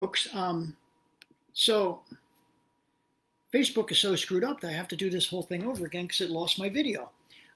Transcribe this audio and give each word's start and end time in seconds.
folks. 0.00 0.28
Um, 0.32 0.76
so 1.52 2.00
Facebook 3.52 3.90
is 3.90 3.98
so 3.98 4.14
screwed 4.14 4.44
up 4.44 4.60
that 4.60 4.68
I 4.68 4.72
have 4.72 4.88
to 4.88 4.96
do 4.96 5.10
this 5.10 5.28
whole 5.28 5.42
thing 5.42 5.66
over 5.66 5.86
again 5.86 6.04
because 6.04 6.20
it 6.20 6.30
lost 6.30 6.58
my 6.58 6.68
video. 6.68 7.10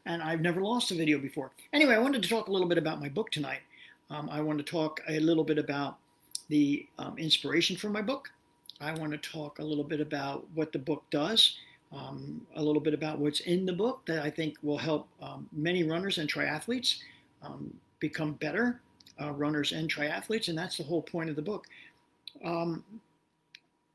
And 0.05 0.23
I've 0.23 0.41
never 0.41 0.61
lost 0.61 0.91
a 0.91 0.95
video 0.95 1.19
before. 1.19 1.53
Anyway, 1.73 1.95
I 1.95 1.99
wanted 1.99 2.23
to 2.23 2.29
talk 2.29 2.49
a 2.49 2.53
little 2.53 2.69
bit 2.69 2.79
about 2.79 3.01
my 3.01 3.09
book 3.09 3.31
tonight. 3.31 3.61
Um, 4.11 4.29
I 4.31 4.41
want 4.41 4.59
to 4.59 4.65
talk 4.65 5.01
a 5.09 5.21
little 5.21 5.45
bit 5.45 5.59
about 5.59 5.99
the 6.49 6.87
um, 6.99 7.17
inspiration 7.19 7.77
for 7.77 7.89
my 7.89 8.03
book. 8.03 8.31
I 8.81 8.93
want 8.95 9.13
to 9.13 9.19
talk 9.19 9.61
a 9.61 9.65
little 9.65 9.85
bit 9.85 10.01
about 10.01 10.45
what 10.55 10.73
the 10.73 10.79
book 10.79 11.05
does, 11.11 11.57
um, 11.93 12.45
a 12.57 12.63
little 12.63 12.81
bit 12.81 12.95
about 12.95 13.21
what's 13.21 13.41
in 13.41 13.65
the 13.65 13.73
book 13.73 14.01
that 14.07 14.25
I 14.25 14.29
think 14.29 14.57
will 14.63 14.77
help 14.77 15.07
um, 15.23 15.49
many 15.53 15.85
runners 15.85 16.19
and 16.19 16.29
triathletes 16.29 16.99
um, 17.43 17.73
become 18.01 18.33
better 18.33 18.81
uh, 19.21 19.31
runners 19.31 19.73
and 19.73 19.93
triathletes, 19.93 20.49
and 20.49 20.59
that's 20.59 20.79
the 20.79 20.85
whole 20.85 21.03
point 21.03 21.31
of 21.31 21.37
the 21.37 21.43
book. 21.43 21.67
Um, 22.45 22.85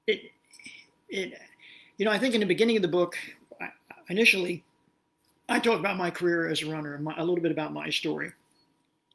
it, 0.07 0.31
it, 1.09 1.33
you 1.97 2.05
know, 2.05 2.11
I 2.11 2.19
think 2.19 2.33
in 2.33 2.39
the 2.39 2.47
beginning 2.47 2.75
of 2.75 2.81
the 2.81 2.87
book, 2.87 3.15
initially, 4.09 4.63
I 5.49 5.59
talk 5.59 5.79
about 5.79 5.97
my 5.97 6.11
career 6.11 6.49
as 6.49 6.61
a 6.61 6.69
runner 6.69 6.97
my, 6.97 7.15
a 7.17 7.23
little 7.23 7.41
bit 7.41 7.51
about 7.51 7.73
my 7.73 7.89
story. 7.89 8.31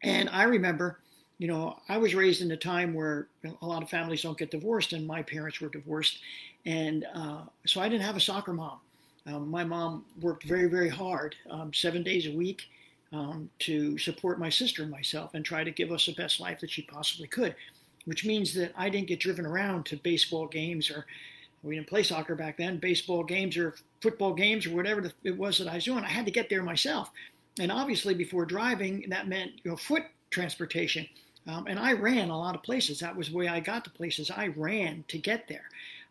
And 0.02 0.28
I 0.30 0.44
remember, 0.44 0.98
you 1.38 1.48
know, 1.48 1.78
I 1.88 1.98
was 1.98 2.14
raised 2.14 2.42
in 2.42 2.50
a 2.50 2.56
time 2.56 2.94
where 2.94 3.28
a 3.60 3.66
lot 3.66 3.82
of 3.82 3.90
families 3.90 4.22
don't 4.22 4.38
get 4.38 4.50
divorced, 4.50 4.92
and 4.92 5.06
my 5.06 5.22
parents 5.22 5.60
were 5.60 5.68
divorced, 5.68 6.18
and 6.66 7.06
uh, 7.14 7.42
so 7.66 7.80
I 7.80 7.88
didn't 7.88 8.04
have 8.04 8.16
a 8.16 8.20
soccer 8.20 8.52
mom. 8.52 8.78
Um, 9.26 9.48
my 9.48 9.62
mom 9.62 10.04
worked 10.20 10.44
very, 10.44 10.68
very 10.68 10.88
hard, 10.88 11.36
um, 11.48 11.72
seven 11.72 12.02
days 12.02 12.26
a 12.26 12.32
week, 12.32 12.62
um, 13.12 13.48
to 13.60 13.96
support 13.98 14.40
my 14.40 14.48
sister 14.48 14.82
and 14.82 14.90
myself 14.90 15.34
and 15.34 15.44
try 15.44 15.62
to 15.62 15.70
give 15.70 15.92
us 15.92 16.06
the 16.06 16.14
best 16.14 16.40
life 16.40 16.58
that 16.60 16.70
she 16.70 16.82
possibly 16.82 17.28
could 17.28 17.54
which 18.04 18.24
means 18.24 18.54
that 18.54 18.72
I 18.76 18.88
didn't 18.88 19.08
get 19.08 19.20
driven 19.20 19.46
around 19.46 19.86
to 19.86 19.96
baseball 19.96 20.46
games 20.46 20.90
or 20.90 21.06
we 21.62 21.76
didn't 21.76 21.88
play 21.88 22.02
soccer 22.02 22.34
back 22.34 22.56
then, 22.56 22.78
baseball 22.78 23.22
games 23.22 23.56
or 23.56 23.76
football 24.00 24.34
games 24.34 24.66
or 24.66 24.74
whatever 24.74 25.12
it 25.22 25.36
was 25.36 25.58
that 25.58 25.68
I 25.68 25.76
was 25.76 25.84
doing. 25.84 26.04
I 26.04 26.08
had 26.08 26.26
to 26.26 26.32
get 26.32 26.48
there 26.48 26.62
myself. 26.62 27.10
And 27.60 27.70
obviously, 27.70 28.14
before 28.14 28.44
driving, 28.44 29.08
that 29.10 29.28
meant 29.28 29.52
you 29.62 29.70
know, 29.70 29.76
foot 29.76 30.02
transportation. 30.30 31.06
Um, 31.46 31.66
and 31.66 31.78
I 31.78 31.92
ran 31.92 32.30
a 32.30 32.38
lot 32.38 32.54
of 32.54 32.62
places. 32.62 33.00
That 33.00 33.16
was 33.16 33.28
the 33.28 33.36
way 33.36 33.48
I 33.48 33.60
got 33.60 33.84
to 33.84 33.90
places. 33.90 34.30
I 34.30 34.48
ran 34.48 35.04
to 35.08 35.18
get 35.18 35.48
there. 35.48 35.64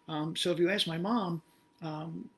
Um, 0.07 0.35
so 0.35 0.51
if 0.51 0.59
you 0.59 0.69
ask 0.69 0.87
my 0.87 0.97
mom 0.97 1.41
um, 1.81 2.29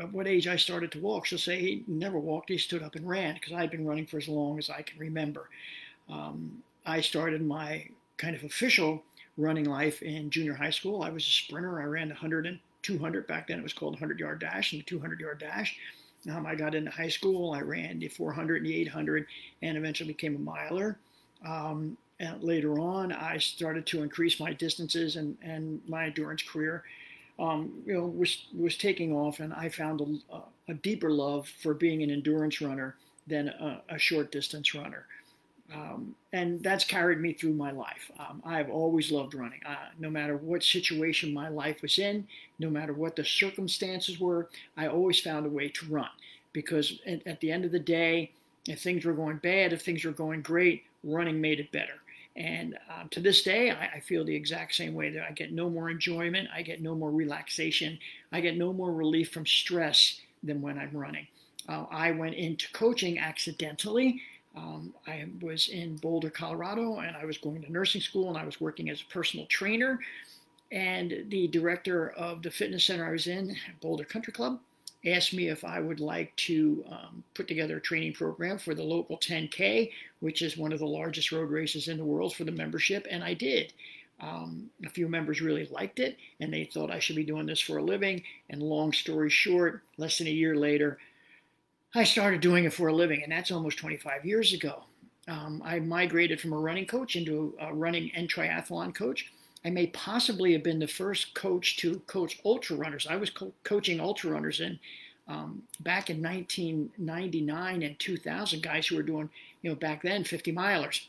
at 0.00 0.12
what 0.12 0.26
age 0.26 0.48
I 0.48 0.56
started 0.56 0.90
to 0.92 1.00
walk, 1.00 1.26
she'll 1.26 1.38
say 1.38 1.58
he 1.58 1.84
never 1.86 2.18
walked. 2.18 2.50
He 2.50 2.58
stood 2.58 2.82
up 2.82 2.96
and 2.96 3.08
ran 3.08 3.34
because 3.34 3.52
I'd 3.52 3.70
been 3.70 3.86
running 3.86 4.06
for 4.06 4.18
as 4.18 4.28
long 4.28 4.58
as 4.58 4.70
I 4.70 4.82
can 4.82 4.98
remember. 4.98 5.48
Um, 6.08 6.62
I 6.84 7.00
started 7.00 7.42
my 7.42 7.86
kind 8.22 8.36
of 8.36 8.44
official 8.44 9.02
running 9.36 9.64
life 9.64 10.00
in 10.00 10.30
junior 10.30 10.54
high 10.54 10.70
school. 10.70 11.02
I 11.02 11.10
was 11.10 11.26
a 11.26 11.30
sprinter. 11.30 11.82
I 11.82 11.86
ran 11.86 12.08
100 12.08 12.46
and 12.46 12.60
200. 12.82 13.26
Back 13.26 13.48
then 13.48 13.58
it 13.58 13.62
was 13.62 13.72
called 13.72 13.94
100 13.94 14.20
yard 14.20 14.38
dash 14.40 14.72
and 14.72 14.80
the 14.80 14.84
200 14.84 15.18
yard 15.18 15.40
dash. 15.40 15.76
Um, 16.30 16.46
I 16.46 16.54
got 16.54 16.76
into 16.76 16.90
high 16.90 17.08
school. 17.08 17.52
I 17.52 17.62
ran 17.62 17.98
the 17.98 18.06
400 18.06 18.58
and 18.58 18.66
the 18.66 18.76
800 18.76 19.26
and 19.62 19.76
eventually 19.76 20.12
became 20.12 20.36
a 20.36 20.38
miler. 20.38 20.98
Um, 21.44 21.96
and 22.20 22.40
later 22.44 22.78
on, 22.78 23.10
I 23.10 23.38
started 23.38 23.86
to 23.86 24.04
increase 24.04 24.38
my 24.38 24.52
distances 24.52 25.16
and, 25.16 25.36
and 25.42 25.80
my 25.88 26.06
endurance 26.06 26.42
career. 26.42 26.84
Um, 27.40 27.82
you 27.84 27.94
know, 27.94 28.06
was 28.06 28.44
was 28.56 28.76
taking 28.76 29.12
off, 29.12 29.40
and 29.40 29.52
I 29.54 29.70
found 29.70 30.20
a, 30.30 30.36
a, 30.70 30.74
deeper 30.74 31.10
love 31.10 31.48
for 31.48 31.72
being 31.72 32.02
an 32.02 32.10
endurance 32.10 32.60
runner 32.60 32.94
than 33.26 33.48
a, 33.48 33.80
a 33.88 33.98
short 33.98 34.30
distance 34.30 34.74
runner. 34.74 35.06
Um, 35.74 36.14
and 36.32 36.62
that's 36.62 36.84
carried 36.84 37.20
me 37.20 37.32
through 37.32 37.54
my 37.54 37.70
life. 37.70 38.10
Um, 38.18 38.42
I've 38.44 38.70
always 38.70 39.10
loved 39.10 39.34
running. 39.34 39.60
Uh, 39.64 39.88
no 39.98 40.10
matter 40.10 40.36
what 40.36 40.62
situation 40.62 41.32
my 41.32 41.48
life 41.48 41.82
was 41.82 41.98
in, 41.98 42.26
no 42.58 42.70
matter 42.70 42.92
what 42.92 43.16
the 43.16 43.24
circumstances 43.24 44.18
were, 44.18 44.48
I 44.76 44.88
always 44.88 45.20
found 45.20 45.46
a 45.46 45.50
way 45.50 45.68
to 45.68 45.86
run. 45.86 46.10
Because 46.52 47.00
at, 47.06 47.26
at 47.26 47.40
the 47.40 47.50
end 47.50 47.64
of 47.64 47.72
the 47.72 47.78
day, 47.78 48.32
if 48.68 48.80
things 48.80 49.04
were 49.04 49.12
going 49.12 49.38
bad, 49.38 49.72
if 49.72 49.82
things 49.82 50.04
were 50.04 50.12
going 50.12 50.42
great, 50.42 50.84
running 51.04 51.40
made 51.40 51.60
it 51.60 51.72
better. 51.72 51.94
And 52.36 52.78
um, 52.88 53.08
to 53.10 53.20
this 53.20 53.42
day, 53.42 53.70
I, 53.70 53.96
I, 53.96 54.00
feel 54.00 54.24
the 54.24 54.34
exact 54.34 54.74
same 54.74 54.94
way 54.94 55.10
that 55.10 55.26
I 55.28 55.32
get 55.32 55.52
no 55.52 55.68
more 55.68 55.90
enjoyment, 55.90 56.48
I 56.54 56.62
get 56.62 56.80
no 56.80 56.94
more 56.94 57.10
relaxation, 57.10 57.98
I 58.30 58.40
get 58.40 58.56
no 58.56 58.72
more 58.72 58.90
relief 58.90 59.30
from 59.30 59.44
stress 59.44 60.18
than 60.42 60.62
when 60.62 60.78
I'm 60.78 60.96
running. 60.96 61.26
Uh, 61.68 61.84
I 61.90 62.10
went 62.12 62.34
into 62.34 62.72
coaching 62.72 63.18
accidentally 63.18 64.22
um, 64.54 64.92
I 65.06 65.26
was 65.40 65.68
in 65.68 65.96
Boulder, 65.96 66.30
Colorado, 66.30 66.98
and 66.98 67.16
I 67.16 67.24
was 67.24 67.38
going 67.38 67.62
to 67.62 67.72
nursing 67.72 68.00
school, 68.00 68.28
and 68.28 68.36
I 68.36 68.44
was 68.44 68.60
working 68.60 68.90
as 68.90 69.00
a 69.00 69.12
personal 69.12 69.46
trainer. 69.46 69.98
And 70.70 71.24
the 71.28 71.48
director 71.48 72.10
of 72.10 72.42
the 72.42 72.50
fitness 72.50 72.84
center 72.86 73.06
I 73.06 73.12
was 73.12 73.26
in, 73.26 73.56
Boulder 73.80 74.04
Country 74.04 74.32
Club, 74.32 74.58
asked 75.06 75.34
me 75.34 75.48
if 75.48 75.64
I 75.64 75.80
would 75.80 76.00
like 76.00 76.34
to 76.36 76.84
um, 76.88 77.24
put 77.34 77.48
together 77.48 77.78
a 77.78 77.80
training 77.80 78.12
program 78.14 78.58
for 78.58 78.74
the 78.74 78.82
local 78.82 79.18
10K, 79.18 79.90
which 80.20 80.42
is 80.42 80.56
one 80.56 80.72
of 80.72 80.78
the 80.78 80.86
largest 80.86 81.32
road 81.32 81.50
races 81.50 81.88
in 81.88 81.96
the 81.96 82.04
world 82.04 82.34
for 82.34 82.44
the 82.44 82.52
membership, 82.52 83.06
and 83.10 83.24
I 83.24 83.34
did. 83.34 83.72
Um, 84.20 84.70
a 84.86 84.90
few 84.90 85.08
members 85.08 85.40
really 85.40 85.66
liked 85.66 85.98
it, 85.98 86.16
and 86.40 86.52
they 86.52 86.64
thought 86.64 86.92
I 86.92 87.00
should 87.00 87.16
be 87.16 87.24
doing 87.24 87.46
this 87.46 87.60
for 87.60 87.78
a 87.78 87.82
living. 87.82 88.22
And 88.50 88.62
long 88.62 88.92
story 88.92 89.30
short, 89.30 89.82
less 89.96 90.18
than 90.18 90.28
a 90.28 90.30
year 90.30 90.54
later, 90.54 90.98
I 91.94 92.04
started 92.04 92.40
doing 92.40 92.64
it 92.64 92.72
for 92.72 92.88
a 92.88 92.94
living, 92.94 93.22
and 93.22 93.30
that's 93.30 93.50
almost 93.50 93.78
25 93.78 94.24
years 94.24 94.52
ago. 94.54 94.84
Um, 95.28 95.62
I 95.64 95.78
migrated 95.78 96.40
from 96.40 96.52
a 96.52 96.58
running 96.58 96.86
coach 96.86 97.16
into 97.16 97.54
a 97.60 97.72
running 97.72 98.10
and 98.14 98.28
triathlon 98.28 98.94
coach. 98.94 99.30
I 99.64 99.70
may 99.70 99.86
possibly 99.88 100.52
have 100.54 100.62
been 100.62 100.78
the 100.78 100.88
first 100.88 101.34
coach 101.34 101.76
to 101.78 102.00
coach 102.06 102.40
ultra 102.44 102.76
runners. 102.76 103.06
I 103.08 103.16
was 103.16 103.30
co- 103.30 103.52
coaching 103.62 104.00
ultra 104.00 104.30
runners 104.30 104.60
in 104.60 104.78
um, 105.28 105.62
back 105.80 106.10
in 106.10 106.20
1999 106.20 107.82
and 107.82 107.98
2000, 107.98 108.62
guys 108.62 108.86
who 108.86 108.96
were 108.96 109.02
doing, 109.02 109.30
you 109.62 109.70
know, 109.70 109.76
back 109.76 110.02
then 110.02 110.24
50 110.24 110.52
milers. 110.52 111.06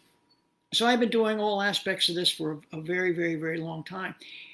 So 0.73 0.85
I've 0.85 0.99
been 0.99 1.09
doing 1.09 1.39
all 1.39 1.61
aspects 1.61 2.09
of 2.09 2.15
this 2.15 2.29
for 2.29 2.59
a, 2.73 2.77
a 2.77 2.81
very, 2.81 3.13
very, 3.13 3.35
very 3.35 3.57
long 3.57 3.83
time. 3.83 4.13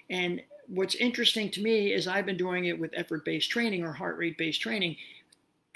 And 0.10 0.42
what's 0.68 0.96
interesting 0.96 1.50
to 1.52 1.62
me 1.62 1.92
is 1.92 2.08
I've 2.08 2.26
been 2.26 2.38
doing 2.38 2.66
it 2.66 2.80
with 2.80 2.92
effort 2.94 3.26
based 3.26 3.50
training 3.50 3.84
or 3.84 3.92
heart 3.92 4.18
rate 4.18 4.38
based 4.38 4.62
training 4.62 4.96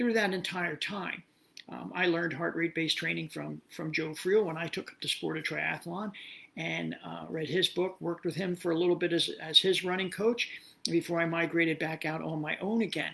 through 0.04 0.12
that 0.12 0.34
entire 0.34 0.76
time. 0.76 1.24
Um, 1.70 1.94
I 1.96 2.08
learned 2.08 2.34
heart 2.34 2.58
rate 2.58 2.76
based 2.76 2.98
training 2.98 3.30
from, 3.30 3.62
from 3.74 3.94
Joe 3.94 4.10
Friel 4.10 4.44
when 4.44 4.58
I 4.58 4.68
took 4.68 4.92
up 4.92 4.98
the 5.02 5.08
sport 5.08 5.38
of 5.38 5.46
triathlon 5.46 6.12
and 6.58 6.94
uh, 7.06 7.24
read 7.30 7.48
his 7.48 7.70
book, 7.70 7.96
worked 8.02 8.26
with 8.26 8.36
him 8.36 8.54
for 8.58 8.72
a 8.72 8.78
little 8.78 8.98
bit 8.98 9.14
as, 9.14 9.30
as 9.40 9.60
his 9.60 9.86
running 9.86 10.12
coach 10.12 10.50
before 10.92 11.22
I 11.22 11.26
migrated 11.26 11.80
back 11.80 12.04
out 12.04 12.22
on 12.22 12.42
my 12.42 12.58
own 12.58 12.82
again. 12.82 13.14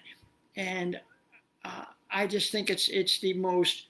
And 0.55 0.99
uh, 1.63 1.85
I 2.09 2.25
just 2.25 2.51
think 2.51 2.71
it's, 2.71 2.89
it's 2.89 3.19
the 3.19 3.33
most 3.33 3.85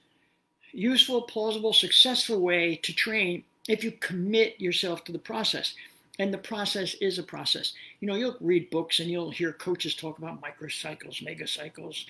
useful, 0.72 1.22
plausible, 1.22 1.72
successful 1.72 2.42
way 2.42 2.76
to 2.82 2.92
train 2.92 3.44
if 3.66 3.82
you 3.82 3.92
commit 3.92 4.60
yourself 4.60 5.04
to 5.04 5.12
the 5.12 5.18
process. 5.18 5.72
And 6.18 6.34
the 6.34 6.38
process 6.38 6.96
is 7.00 7.18
a 7.18 7.22
process. 7.22 7.72
You 8.00 8.08
know, 8.08 8.14
you'll 8.14 8.36
read 8.42 8.68
books 8.68 9.00
and 9.00 9.10
you'll 9.10 9.30
hear 9.30 9.54
coaches 9.54 9.94
talk 9.94 10.18
about 10.18 10.42
microcycles, 10.42 11.24
megacycles, 11.26 12.04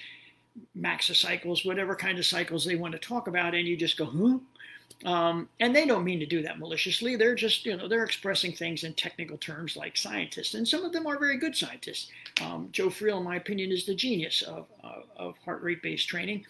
maxocycles, 0.78 1.64
whatever 1.64 1.94
kind 1.94 2.18
of 2.18 2.26
cycles 2.26 2.64
they 2.64 2.76
want 2.76 2.92
to 2.92 2.98
talk 2.98 3.26
about, 3.26 3.54
and 3.54 3.66
you 3.66 3.76
just 3.76 3.96
go? 3.96 4.40
Um, 5.04 5.48
and 5.60 5.74
they 5.74 5.86
don't 5.86 6.04
mean 6.04 6.20
to 6.20 6.26
do 6.26 6.42
that 6.42 6.58
maliciously. 6.58 7.16
They're 7.16 7.34
just, 7.34 7.64
you 7.64 7.76
know, 7.76 7.88
they're 7.88 8.04
expressing 8.04 8.52
things 8.52 8.84
in 8.84 8.92
technical 8.94 9.38
terms 9.38 9.76
like 9.76 9.96
scientists, 9.96 10.54
and 10.54 10.66
some 10.66 10.84
of 10.84 10.92
them 10.92 11.06
are 11.06 11.18
very 11.18 11.38
good 11.38 11.56
scientists. 11.56 12.10
Um, 12.42 12.68
Joe 12.72 12.88
Friel, 12.88 13.18
in 13.18 13.24
my 13.24 13.36
opinion, 13.36 13.72
is 13.72 13.86
the 13.86 13.94
genius 13.94 14.42
of, 14.42 14.66
uh, 14.84 15.02
of 15.16 15.38
heart 15.38 15.62
rate 15.62 15.82
based 15.82 16.08
training, 16.08 16.44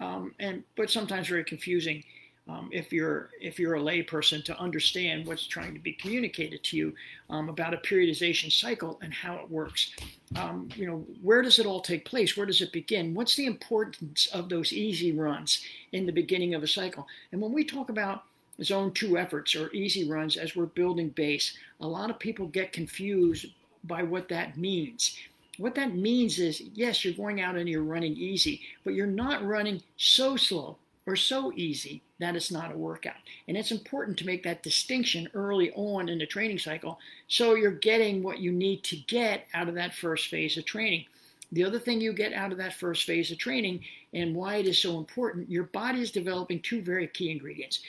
um, 0.00 0.34
and 0.40 0.64
but 0.76 0.90
sometimes 0.90 1.28
very 1.28 1.44
confusing 1.44 2.02
um, 2.48 2.68
if 2.72 2.92
you're 2.92 3.30
if 3.40 3.58
you're 3.58 3.76
a 3.76 3.80
layperson 3.80 4.44
to 4.44 4.58
understand 4.58 5.26
what's 5.26 5.46
trying 5.46 5.74
to 5.74 5.80
be 5.80 5.92
communicated 5.92 6.64
to 6.64 6.76
you 6.76 6.94
um, 7.30 7.48
about 7.48 7.72
a 7.72 7.76
periodization 7.78 8.50
cycle 8.50 8.98
and 9.02 9.14
how 9.14 9.36
it 9.36 9.50
works. 9.50 9.92
Um, 10.34 10.68
you 10.74 10.86
know, 10.86 11.04
where 11.22 11.42
does 11.42 11.58
it 11.58 11.66
all 11.66 11.80
take 11.80 12.04
place? 12.04 12.36
Where 12.36 12.46
does 12.46 12.60
it 12.60 12.72
begin? 12.72 13.14
What's 13.14 13.36
the 13.36 13.46
importance 13.46 14.26
of 14.32 14.48
those 14.48 14.72
easy 14.72 15.12
runs 15.12 15.64
in 15.92 16.04
the 16.04 16.12
beginning 16.12 16.54
of 16.54 16.62
a 16.62 16.68
cycle? 16.68 17.06
And 17.30 17.40
when 17.40 17.52
we 17.52 17.64
talk 17.64 17.90
about 17.90 18.24
zone 18.62 18.92
two 18.92 19.18
efforts 19.18 19.54
or 19.54 19.72
easy 19.72 20.08
runs 20.08 20.36
as 20.36 20.56
we're 20.56 20.66
building 20.66 21.10
base, 21.10 21.56
a 21.80 21.86
lot 21.86 22.10
of 22.10 22.18
people 22.18 22.46
get 22.46 22.72
confused 22.72 23.46
by 23.84 24.02
what 24.02 24.28
that 24.28 24.56
means. 24.56 25.16
What 25.58 25.74
that 25.76 25.94
means 25.94 26.38
is, 26.38 26.60
yes, 26.74 27.04
you're 27.04 27.14
going 27.14 27.40
out 27.40 27.56
and 27.56 27.68
you're 27.68 27.82
running 27.82 28.14
easy, 28.14 28.62
but 28.84 28.94
you're 28.94 29.06
not 29.06 29.44
running 29.44 29.82
so 29.96 30.36
slow 30.36 30.78
or 31.06 31.16
so 31.16 31.52
easy 31.54 32.02
that 32.20 32.36
it's 32.36 32.50
not 32.50 32.72
a 32.72 32.76
workout. 32.76 33.16
And 33.48 33.56
it's 33.56 33.72
important 33.72 34.18
to 34.18 34.26
make 34.26 34.42
that 34.44 34.62
distinction 34.62 35.28
early 35.34 35.72
on 35.72 36.08
in 36.08 36.18
the 36.18 36.26
training 36.26 36.58
cycle 36.58 36.98
so 37.28 37.54
you're 37.54 37.72
getting 37.72 38.22
what 38.22 38.38
you 38.38 38.52
need 38.52 38.84
to 38.84 38.96
get 38.96 39.46
out 39.54 39.68
of 39.68 39.74
that 39.74 39.94
first 39.94 40.28
phase 40.28 40.56
of 40.56 40.64
training. 40.64 41.06
The 41.50 41.64
other 41.64 41.78
thing 41.78 42.00
you 42.00 42.12
get 42.12 42.32
out 42.32 42.52
of 42.52 42.58
that 42.58 42.74
first 42.74 43.04
phase 43.04 43.30
of 43.30 43.38
training 43.38 43.84
and 44.14 44.34
why 44.34 44.56
it 44.56 44.66
is 44.66 44.78
so 44.78 44.98
important, 44.98 45.50
your 45.50 45.64
body 45.64 46.00
is 46.00 46.10
developing 46.10 46.60
two 46.60 46.82
very 46.82 47.06
key 47.08 47.30
ingredients 47.30 47.80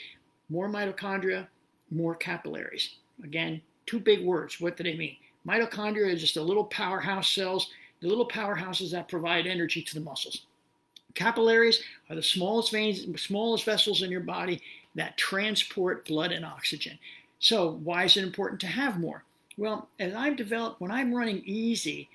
more 0.50 0.68
mitochondria, 0.68 1.46
more 1.90 2.14
capillaries. 2.14 2.96
Again, 3.22 3.62
Two 3.86 4.00
big 4.00 4.24
words. 4.24 4.60
What 4.60 4.76
do 4.76 4.84
they 4.84 4.96
mean? 4.96 5.16
Mitochondria 5.46 6.12
are 6.12 6.16
just 6.16 6.34
the 6.34 6.42
little 6.42 6.64
powerhouse 6.64 7.28
cells, 7.28 7.70
the 8.00 8.08
little 8.08 8.26
powerhouses 8.26 8.90
that 8.92 9.08
provide 9.08 9.46
energy 9.46 9.82
to 9.82 9.94
the 9.94 10.00
muscles. 10.00 10.46
Capillaries 11.14 11.82
are 12.10 12.16
the 12.16 12.22
smallest 12.22 12.72
veins, 12.72 13.06
smallest 13.20 13.64
vessels 13.64 14.02
in 14.02 14.10
your 14.10 14.20
body 14.20 14.60
that 14.94 15.16
transport 15.16 16.06
blood 16.06 16.32
and 16.32 16.44
oxygen. 16.44 16.98
So, 17.38 17.72
why 17.82 18.04
is 18.04 18.16
it 18.16 18.24
important 18.24 18.60
to 18.62 18.66
have 18.66 18.98
more? 18.98 19.24
Well, 19.56 19.88
as 20.00 20.14
I've 20.14 20.36
developed, 20.36 20.80
when 20.80 20.90
I'm 20.90 21.14
running 21.14 21.42
easy 21.44 22.08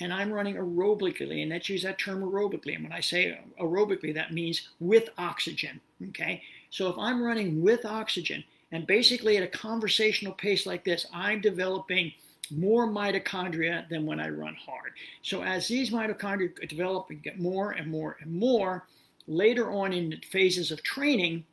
and 0.00 0.12
I'm 0.12 0.30
running 0.30 0.56
aerobically, 0.56 1.42
and 1.42 1.50
let's 1.50 1.68
use 1.68 1.82
that 1.82 1.98
term 1.98 2.22
aerobically. 2.22 2.74
And 2.74 2.84
when 2.84 2.92
I 2.92 3.00
say 3.00 3.38
aerobically, 3.60 4.14
that 4.14 4.32
means 4.32 4.68
with 4.78 5.08
oxygen. 5.18 5.80
Okay. 6.08 6.42
So, 6.70 6.88
if 6.88 6.98
I'm 6.98 7.22
running 7.22 7.62
with 7.62 7.84
oxygen, 7.84 8.44
and 8.72 8.86
basically 8.86 9.36
at 9.36 9.42
a 9.42 9.58
conversational 9.58 10.34
pace 10.34 10.66
like 10.66 10.84
this, 10.84 11.06
I'm 11.12 11.40
developing 11.40 12.12
more 12.50 12.86
mitochondria 12.88 13.88
than 13.88 14.06
when 14.06 14.20
I 14.20 14.28
run 14.28 14.54
hard. 14.54 14.92
So 15.22 15.42
as 15.42 15.68
these 15.68 15.90
mitochondria 15.90 16.68
develop 16.68 17.10
and 17.10 17.22
get 17.22 17.38
more 17.38 17.72
and 17.72 17.90
more 17.90 18.16
and 18.20 18.32
more, 18.32 18.86
later 19.26 19.70
on 19.70 19.92
in 19.92 20.20
phases 20.30 20.70
of 20.70 20.82
training, 20.82 21.44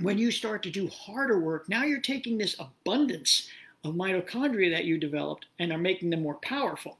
when 0.00 0.18
you 0.18 0.30
start 0.30 0.62
to 0.62 0.70
do 0.70 0.88
harder 0.88 1.38
work, 1.38 1.68
now 1.68 1.84
you're 1.84 2.00
taking 2.00 2.38
this 2.38 2.56
abundance 2.58 3.48
of 3.84 3.94
mitochondria 3.94 4.70
that 4.70 4.84
you 4.84 4.98
developed 4.98 5.46
and 5.58 5.72
are 5.72 5.78
making 5.78 6.10
them 6.10 6.22
more 6.22 6.38
powerful, 6.42 6.98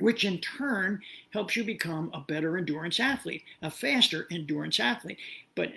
which 0.00 0.24
in 0.24 0.38
turn 0.38 1.00
helps 1.30 1.56
you 1.56 1.64
become 1.64 2.10
a 2.14 2.20
better 2.20 2.56
endurance 2.56 3.00
athlete, 3.00 3.42
a 3.62 3.70
faster 3.70 4.26
endurance 4.30 4.80
athlete. 4.80 5.18
But 5.54 5.72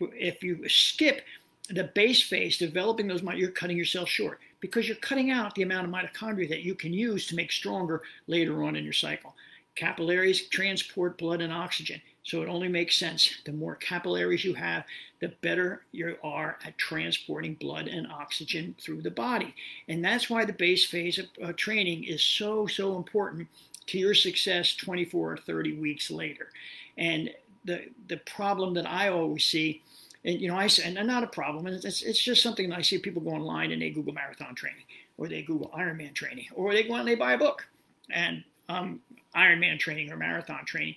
if 0.00 0.42
you 0.42 0.68
skip 0.68 1.22
the 1.68 1.84
base 1.84 2.22
phase, 2.22 2.58
developing 2.58 3.06
those, 3.06 3.22
you're 3.22 3.50
cutting 3.50 3.76
yourself 3.76 4.08
short 4.08 4.40
because 4.62 4.86
you're 4.88 4.96
cutting 4.98 5.30
out 5.30 5.54
the 5.54 5.62
amount 5.62 5.86
of 5.86 5.92
mitochondria 5.92 6.48
that 6.48 6.62
you 6.62 6.74
can 6.74 6.94
use 6.94 7.26
to 7.26 7.34
make 7.34 7.52
stronger 7.52 8.00
later 8.28 8.62
on 8.62 8.76
in 8.76 8.84
your 8.84 8.92
cycle. 8.94 9.34
Capillaries 9.74 10.48
transport 10.48 11.18
blood 11.18 11.42
and 11.42 11.52
oxygen, 11.52 12.00
so 12.22 12.42
it 12.42 12.48
only 12.48 12.68
makes 12.68 12.96
sense. 12.96 13.38
The 13.44 13.52
more 13.52 13.74
capillaries 13.74 14.44
you 14.44 14.54
have, 14.54 14.84
the 15.20 15.28
better 15.42 15.82
you 15.92 16.16
are 16.22 16.58
at 16.64 16.78
transporting 16.78 17.54
blood 17.54 17.88
and 17.88 18.06
oxygen 18.06 18.74
through 18.80 19.02
the 19.02 19.10
body. 19.10 19.54
And 19.88 20.04
that's 20.04 20.30
why 20.30 20.44
the 20.44 20.52
base 20.52 20.84
phase 20.84 21.18
of 21.18 21.26
uh, 21.42 21.52
training 21.56 22.04
is 22.04 22.22
so, 22.22 22.66
so 22.66 22.96
important 22.96 23.48
to 23.86 23.98
your 23.98 24.14
success 24.14 24.76
24 24.76 25.32
or 25.32 25.36
30 25.36 25.80
weeks 25.80 26.10
later. 26.10 26.48
And 26.96 27.30
the, 27.64 27.86
the 28.08 28.18
problem 28.18 28.74
that 28.74 28.88
I 28.88 29.08
always 29.08 29.44
see 29.44 29.82
and 30.24 30.40
you 30.40 30.48
know, 30.48 30.56
I 30.56 30.68
and 30.84 30.94
not 31.06 31.24
a 31.24 31.28
problem. 31.28 31.66
And 31.66 31.84
it's, 31.84 32.02
it's 32.02 32.22
just 32.22 32.42
something 32.42 32.72
I 32.72 32.82
see 32.82 32.98
people 32.98 33.22
go 33.22 33.30
online 33.30 33.72
and 33.72 33.82
they 33.82 33.90
Google 33.90 34.12
marathon 34.12 34.54
training, 34.54 34.84
or 35.16 35.28
they 35.28 35.42
Google 35.42 35.70
Ironman 35.76 36.14
training, 36.14 36.46
or 36.54 36.72
they 36.72 36.84
go 36.84 36.94
out 36.94 37.00
and 37.00 37.08
they 37.08 37.14
buy 37.14 37.32
a 37.32 37.38
book, 37.38 37.66
and 38.10 38.44
um, 38.68 39.00
Ironman 39.36 39.78
training 39.78 40.10
or 40.10 40.16
marathon 40.16 40.64
training, 40.64 40.94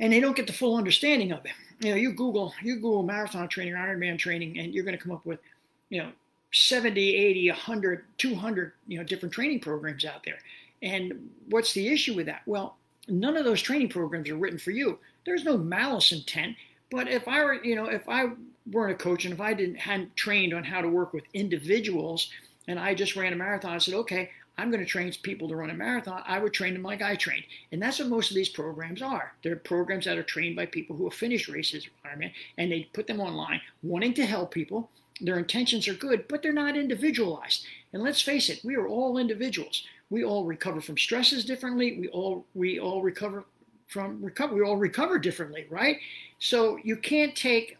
and 0.00 0.12
they 0.12 0.20
don't 0.20 0.36
get 0.36 0.46
the 0.46 0.52
full 0.52 0.76
understanding 0.76 1.32
of 1.32 1.44
it. 1.44 1.52
You 1.80 1.90
know, 1.90 1.96
you 1.96 2.12
Google 2.12 2.54
you 2.62 2.76
Google 2.76 3.02
marathon 3.02 3.48
training 3.48 3.74
or 3.74 3.78
Ironman 3.78 4.18
training, 4.18 4.58
and 4.58 4.74
you're 4.74 4.84
going 4.84 4.96
to 4.96 5.02
come 5.02 5.12
up 5.12 5.24
with, 5.24 5.40
you 5.88 6.02
know, 6.02 6.10
70, 6.52 7.16
80, 7.16 7.50
100, 7.50 8.04
200, 8.18 8.72
you 8.86 8.98
know, 8.98 9.04
different 9.04 9.32
training 9.32 9.60
programs 9.60 10.04
out 10.04 10.22
there. 10.24 10.38
And 10.82 11.30
what's 11.48 11.72
the 11.72 11.88
issue 11.88 12.14
with 12.14 12.26
that? 12.26 12.42
Well, 12.46 12.76
none 13.08 13.36
of 13.36 13.44
those 13.44 13.62
training 13.62 13.88
programs 13.88 14.28
are 14.28 14.36
written 14.36 14.58
for 14.58 14.70
you. 14.70 14.98
There's 15.24 15.44
no 15.44 15.56
malice 15.56 16.12
intent. 16.12 16.56
But 16.92 17.08
if 17.08 17.26
I 17.26 17.42
were, 17.42 17.54
you 17.54 17.74
know, 17.74 17.86
if 17.86 18.06
I 18.06 18.26
weren't 18.70 18.92
a 18.92 19.02
coach 19.02 19.24
and 19.24 19.32
if 19.32 19.40
I 19.40 19.54
didn't 19.54 19.76
hadn't 19.76 20.14
trained 20.14 20.52
on 20.52 20.62
how 20.62 20.82
to 20.82 20.88
work 20.88 21.14
with 21.14 21.24
individuals 21.32 22.30
and 22.68 22.78
I 22.78 22.94
just 22.94 23.16
ran 23.16 23.32
a 23.32 23.36
marathon, 23.36 23.72
I 23.72 23.78
said, 23.78 23.94
okay, 23.94 24.30
I'm 24.58 24.70
going 24.70 24.84
to 24.84 24.86
train 24.86 25.10
people 25.22 25.48
to 25.48 25.56
run 25.56 25.70
a 25.70 25.74
marathon. 25.74 26.22
I 26.26 26.38
would 26.38 26.52
train 26.52 26.74
them 26.74 26.82
like 26.82 27.00
I 27.00 27.16
trained. 27.16 27.44
And 27.72 27.80
that's 27.80 27.98
what 27.98 28.08
most 28.08 28.30
of 28.30 28.36
these 28.36 28.50
programs 28.50 29.00
are. 29.00 29.32
They're 29.42 29.56
programs 29.56 30.04
that 30.04 30.18
are 30.18 30.22
trained 30.22 30.54
by 30.54 30.66
people 30.66 30.94
who 30.94 31.04
have 31.04 31.18
finished 31.18 31.48
races, 31.48 31.88
Ironman, 32.04 32.32
and 32.58 32.70
they 32.70 32.90
put 32.92 33.06
them 33.06 33.20
online 33.20 33.62
wanting 33.82 34.12
to 34.14 34.26
help 34.26 34.52
people. 34.52 34.90
Their 35.22 35.38
intentions 35.38 35.88
are 35.88 35.94
good, 35.94 36.28
but 36.28 36.42
they're 36.42 36.52
not 36.52 36.76
individualized. 36.76 37.64
And 37.94 38.02
let's 38.02 38.20
face 38.20 38.50
it, 38.50 38.60
we 38.64 38.76
are 38.76 38.86
all 38.86 39.16
individuals. 39.16 39.82
We 40.10 40.24
all 40.24 40.44
recover 40.44 40.82
from 40.82 40.98
stresses 40.98 41.46
differently. 41.46 41.98
We 41.98 42.08
all 42.08 42.44
we 42.54 42.78
all 42.78 43.00
recover 43.00 43.44
from 43.92 44.22
recover. 44.24 44.54
We 44.54 44.62
all 44.62 44.76
recover 44.76 45.18
differently, 45.18 45.66
right? 45.70 45.98
So 46.38 46.78
you 46.82 46.96
can't 46.96 47.36
take 47.36 47.76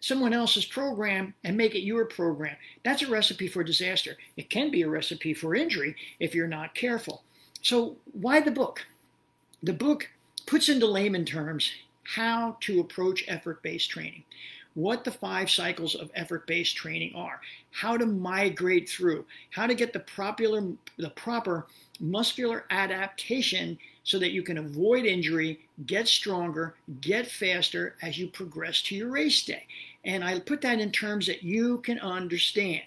someone 0.00 0.32
else's 0.32 0.66
program 0.66 1.34
and 1.44 1.56
make 1.56 1.74
it 1.74 1.80
your 1.80 2.04
program. 2.04 2.56
That's 2.84 3.02
a 3.02 3.10
recipe 3.10 3.48
for 3.48 3.64
disaster. 3.64 4.16
It 4.36 4.50
can 4.50 4.70
be 4.70 4.82
a 4.82 4.88
recipe 4.88 5.34
for 5.34 5.54
injury 5.54 5.96
if 6.20 6.34
you're 6.34 6.46
not 6.46 6.74
careful. 6.74 7.24
So 7.62 7.96
why 8.12 8.40
the 8.40 8.50
book? 8.50 8.84
The 9.62 9.72
book 9.72 10.08
puts 10.46 10.68
into 10.68 10.86
layman 10.86 11.24
terms 11.24 11.70
how 12.04 12.56
to 12.60 12.80
approach 12.80 13.24
effort-based 13.26 13.90
training 13.90 14.22
what 14.76 15.04
the 15.04 15.10
five 15.10 15.50
cycles 15.50 15.94
of 15.94 16.10
effort-based 16.14 16.76
training 16.76 17.10
are, 17.16 17.40
how 17.70 17.96
to 17.96 18.04
migrate 18.04 18.86
through, 18.86 19.24
how 19.50 19.66
to 19.66 19.74
get 19.74 19.94
the 19.94 20.76
the 20.98 21.10
proper 21.10 21.66
muscular 21.98 22.66
adaptation 22.68 23.78
so 24.06 24.20
that 24.20 24.30
you 24.30 24.42
can 24.42 24.58
avoid 24.58 25.04
injury, 25.04 25.58
get 25.84 26.06
stronger, 26.06 26.76
get 27.00 27.26
faster 27.26 27.96
as 28.02 28.16
you 28.16 28.28
progress 28.28 28.80
to 28.80 28.94
your 28.94 29.10
race 29.10 29.44
day. 29.44 29.66
And 30.04 30.22
I 30.22 30.38
put 30.38 30.60
that 30.60 30.78
in 30.78 30.92
terms 30.92 31.26
that 31.26 31.42
you 31.42 31.78
can 31.78 31.98
understand. 31.98 32.82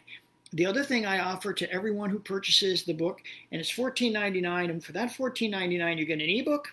The 0.53 0.65
other 0.65 0.81
thing 0.81 1.05
I 1.05 1.19
offer 1.19 1.51
to 1.51 1.71
everyone 1.71 2.09
who 2.09 2.19
purchases 2.19 2.83
the 2.83 2.93
book, 2.93 3.21
and 3.51 3.59
it's 3.59 3.69
$14.99, 3.69 4.69
and 4.69 4.83
for 4.83 4.93
that 4.93 5.11
$14.99, 5.11 5.99
you 5.99 6.05
get 6.05 6.21
an 6.21 6.29
ebook, 6.29 6.69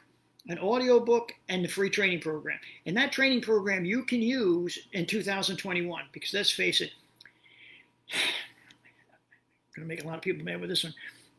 an 0.46 0.58
audio 0.58 1.00
book, 1.00 1.32
and 1.48 1.64
the 1.64 1.68
free 1.68 1.90
training 1.90 2.20
program. 2.20 2.60
And 2.86 2.96
that 2.96 3.10
training 3.10 3.40
program 3.40 3.84
you 3.84 4.04
can 4.04 4.22
use 4.22 4.78
in 4.92 5.06
2021 5.06 6.04
because 6.12 6.32
let's 6.32 6.52
face 6.52 6.80
it, 6.80 6.92
I'm 8.14 9.82
going 9.82 9.88
to 9.88 9.94
make 9.94 10.04
a 10.04 10.06
lot 10.06 10.16
of 10.16 10.22
people 10.22 10.44
mad 10.44 10.60
with 10.60 10.70
this 10.70 10.84
one 10.84 10.94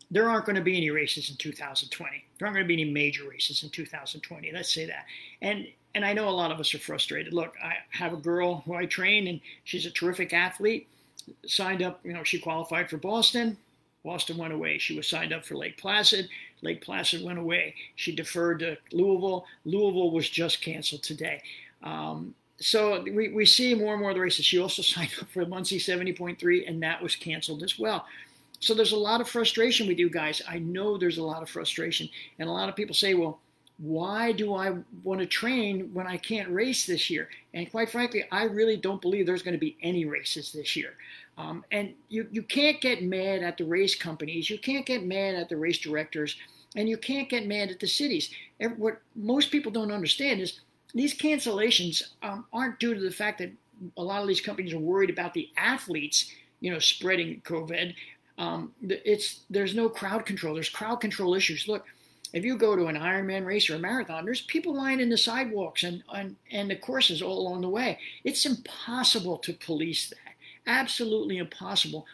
there 0.09 0.30
aren't 0.30 0.45
going 0.45 0.56
to 0.56 0.62
be 0.62 0.77
any 0.77 0.89
races 0.89 1.30
in 1.30 1.36
2020. 1.38 2.24
There 2.39 2.45
aren't 2.45 2.56
going 2.56 2.63
to 2.63 2.68
be 2.68 2.81
any 2.81 2.92
major 2.92 3.27
races 3.30 3.63
in 3.63 3.69
2020. 3.69 4.51
Let's 4.51 4.74
say 4.74 4.86
that. 4.86 5.06
And 5.42 5.68
and 5.95 6.06
I 6.06 6.13
know 6.13 6.30
a 6.30 6.31
lot 6.31 6.51
of 6.51 6.59
us 6.59 6.75
are 6.75 6.80
frustrated. 6.80 7.33
Look, 7.33 7.56
I 7.63 7.74
have 7.89 8.13
a 8.13 8.18
girl 8.18 8.62
who 8.65 8.75
I 8.75 8.86
train, 8.86 9.27
and 9.27 9.42
she's 9.63 9.88
a 9.88 9.92
terrific 9.92 10.31
athlete. 10.31 10.88
Signed 11.48 11.81
up, 11.81 12.00
you 12.04 12.13
know, 12.13 12.24
she 12.24 12.38
qualified 12.39 12.88
for 12.89 12.98
Boston. 12.98 13.57
Boston 14.06 14.38
went 14.38 14.54
away. 14.54 14.77
She 14.77 14.95
was 14.95 15.07
signed 15.07 15.33
up 15.33 15.44
for 15.44 15.56
Lake 15.56 15.77
Placid. 15.77 16.30
Lake 16.61 16.83
Placid 16.83 17.23
went 17.23 17.40
away. 17.40 17.73
She 17.95 18.16
deferred 18.16 18.59
to 18.59 18.78
Louisville. 18.92 19.45
Louisville 19.66 20.11
was 20.11 20.30
just 20.30 20.61
canceled 20.61 21.02
today. 21.02 21.42
Um, 21.83 22.35
so 22.59 23.02
we, 23.02 23.30
we 23.30 23.45
see 23.45 23.73
more 23.73 23.94
and 23.94 24.02
more 24.02 24.11
of 24.11 24.16
the 24.16 24.21
races. 24.21 24.45
She 24.45 24.59
also 24.59 24.81
signed 24.83 25.11
up 25.19 25.30
for 25.30 25.45
Muncie 25.45 25.80
70.3, 25.80 26.69
and 26.69 26.81
that 26.83 27.02
was 27.02 27.16
canceled 27.16 27.64
as 27.64 27.78
well. 27.78 28.06
So 28.59 28.73
there's 28.73 28.92
a 28.92 28.97
lot 28.97 29.21
of 29.21 29.30
frustration 29.30 29.87
with 29.87 29.99
you 29.99 30.09
guys. 30.09 30.42
I 30.47 30.59
know 30.59 30.97
there's 30.97 31.19
a 31.19 31.23
lot 31.23 31.44
of 31.44 31.49
frustration. 31.49 32.09
And 32.40 32.49
a 32.49 32.52
lot 32.52 32.69
of 32.69 32.76
people 32.76 32.95
say, 32.95 33.14
well, 33.14 33.40
why 33.78 34.31
do 34.31 34.56
I 34.56 34.76
want 35.04 35.19
to 35.19 35.28
train 35.28 35.92
when 35.94 36.07
I 36.07 36.18
can't 36.18 36.49
race 36.49 36.85
this 36.87 37.09
year? 37.09 37.30
And 37.54 37.69
quite 37.69 37.92
frankly, 37.92 38.23
I 38.31 38.45
really 38.45 38.76
don't 38.76 39.02
believe 39.02 39.28
there's 39.28 39.44
going 39.44 39.54
to 39.54 39.59
be 39.59 39.78
any 39.83 40.06
races 40.06 40.52
this 40.52 40.76
year. 40.76 40.94
Um, 41.37 41.64
and 41.71 41.94
you, 42.09 42.28
you 42.31 42.42
can't 42.42 42.81
get 42.81 43.04
mad 43.04 43.44
at 43.44 43.57
the 43.57 43.66
race 43.66 43.95
companies. 43.95 44.49
You 44.49 44.57
can't 44.57 44.85
get 44.85 45.06
mad 45.06 45.35
at 45.35 45.49
the 45.49 45.57
race 45.57 45.78
directors. 45.78 46.35
And 46.76 46.90
you 46.90 46.97
can't 46.97 47.30
get 47.30 47.45
mad 47.45 47.69
at 47.69 47.80
the 47.80 47.87
cities. 47.87 48.31
What 48.78 48.99
most 49.16 49.52
people 49.52 49.71
don't 49.71 49.92
understand 49.92 50.42
is 50.42 50.61
these 50.94 51.16
cancellations 51.16 52.02
um, 52.23 52.45
aren't 52.52 52.80
due 52.80 52.95
to 52.95 52.99
the 52.99 53.11
fact 53.11 53.37
that 53.40 53.52
a 53.97 54.04
lot 54.04 54.21
of 54.21 54.28
these 54.28 54.42
companies 54.42 54.73
are 54.73 54.80
worried 54.80 55.11
about 55.11 55.33
the 55.33 55.49
athletes, 55.56 56.31
you 56.59 56.71
know, 56.71 56.80
spreading 56.80 57.42
COVID. 57.45 57.94
Um, 58.37 58.71
it's 58.81 59.41
there's 59.49 59.73
no 59.73 59.89
crowd 59.89 60.25
control. 60.25 60.53
There's 60.53 60.69
crowd 60.69 60.97
control 60.97 61.33
issues. 61.33 61.67
Look, 61.67 61.85
if 62.33 62.44
you 62.44 62.57
go 62.57 62.75
to 62.75 62.87
an 62.87 62.97
Ironman 62.97 63.45
race 63.45 63.69
or 63.69 63.75
a 63.75 63.79
marathon, 63.79 64.25
there's 64.25 64.41
people 64.41 64.75
lying 64.75 64.99
in 64.99 65.09
the 65.09 65.17
sidewalks 65.17 65.83
and, 65.83 66.03
and, 66.13 66.35
and 66.51 66.69
the 66.69 66.75
courses 66.75 67.21
all 67.21 67.39
along 67.39 67.61
the 67.61 67.69
way. 67.69 67.99
It's 68.23 68.45
impossible 68.45 69.37
to 69.39 69.53
police 69.53 70.09
that. 70.09 70.17
Absolutely 70.67 71.37
impossible, 71.37 72.06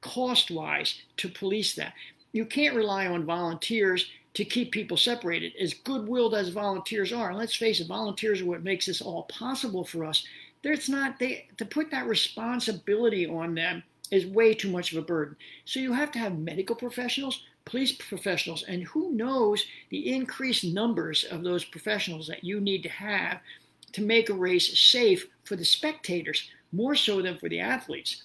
cost 0.00 0.50
wise, 0.50 1.00
to 1.18 1.28
police 1.28 1.74
that. 1.76 1.94
You 2.32 2.44
can't 2.44 2.74
rely 2.74 3.06
on 3.06 3.24
volunteers 3.24 4.10
to 4.34 4.44
keep 4.44 4.72
people 4.72 4.96
separated. 4.96 5.52
As 5.60 5.74
good 5.74 6.06
willed 6.06 6.34
as 6.34 6.48
volunteers 6.48 7.12
are, 7.12 7.30
and 7.30 7.38
let's 7.38 7.54
face 7.54 7.80
it, 7.80 7.86
volunteers 7.86 8.40
are 8.40 8.46
what 8.46 8.64
makes 8.64 8.86
this 8.86 9.00
all 9.00 9.24
possible 9.24 9.84
for 9.84 10.04
us. 10.04 10.24
There's 10.62 10.88
not 10.88 11.18
they 11.18 11.46
to 11.56 11.64
put 11.64 11.90
that 11.90 12.06
responsibility 12.06 13.26
on 13.26 13.54
them 13.54 13.82
is 14.10 14.26
way 14.26 14.54
too 14.54 14.70
much 14.70 14.92
of 14.92 14.98
a 14.98 15.02
burden. 15.02 15.36
So 15.64 15.80
you 15.80 15.92
have 15.92 16.10
to 16.12 16.18
have 16.18 16.38
medical 16.38 16.76
professionals, 16.76 17.42
police 17.64 17.92
professionals, 17.92 18.64
and 18.66 18.82
who 18.84 19.12
knows 19.12 19.64
the 19.90 20.12
increased 20.12 20.64
numbers 20.64 21.24
of 21.24 21.42
those 21.42 21.64
professionals 21.64 22.26
that 22.26 22.44
you 22.44 22.60
need 22.60 22.82
to 22.82 22.88
have 22.88 23.40
to 23.92 24.02
make 24.02 24.28
a 24.28 24.34
race 24.34 24.78
safe 24.78 25.26
for 25.44 25.56
the 25.56 25.64
spectators, 25.64 26.50
more 26.72 26.94
so 26.94 27.22
than 27.22 27.38
for 27.38 27.48
the 27.48 27.60
athletes. 27.60 28.24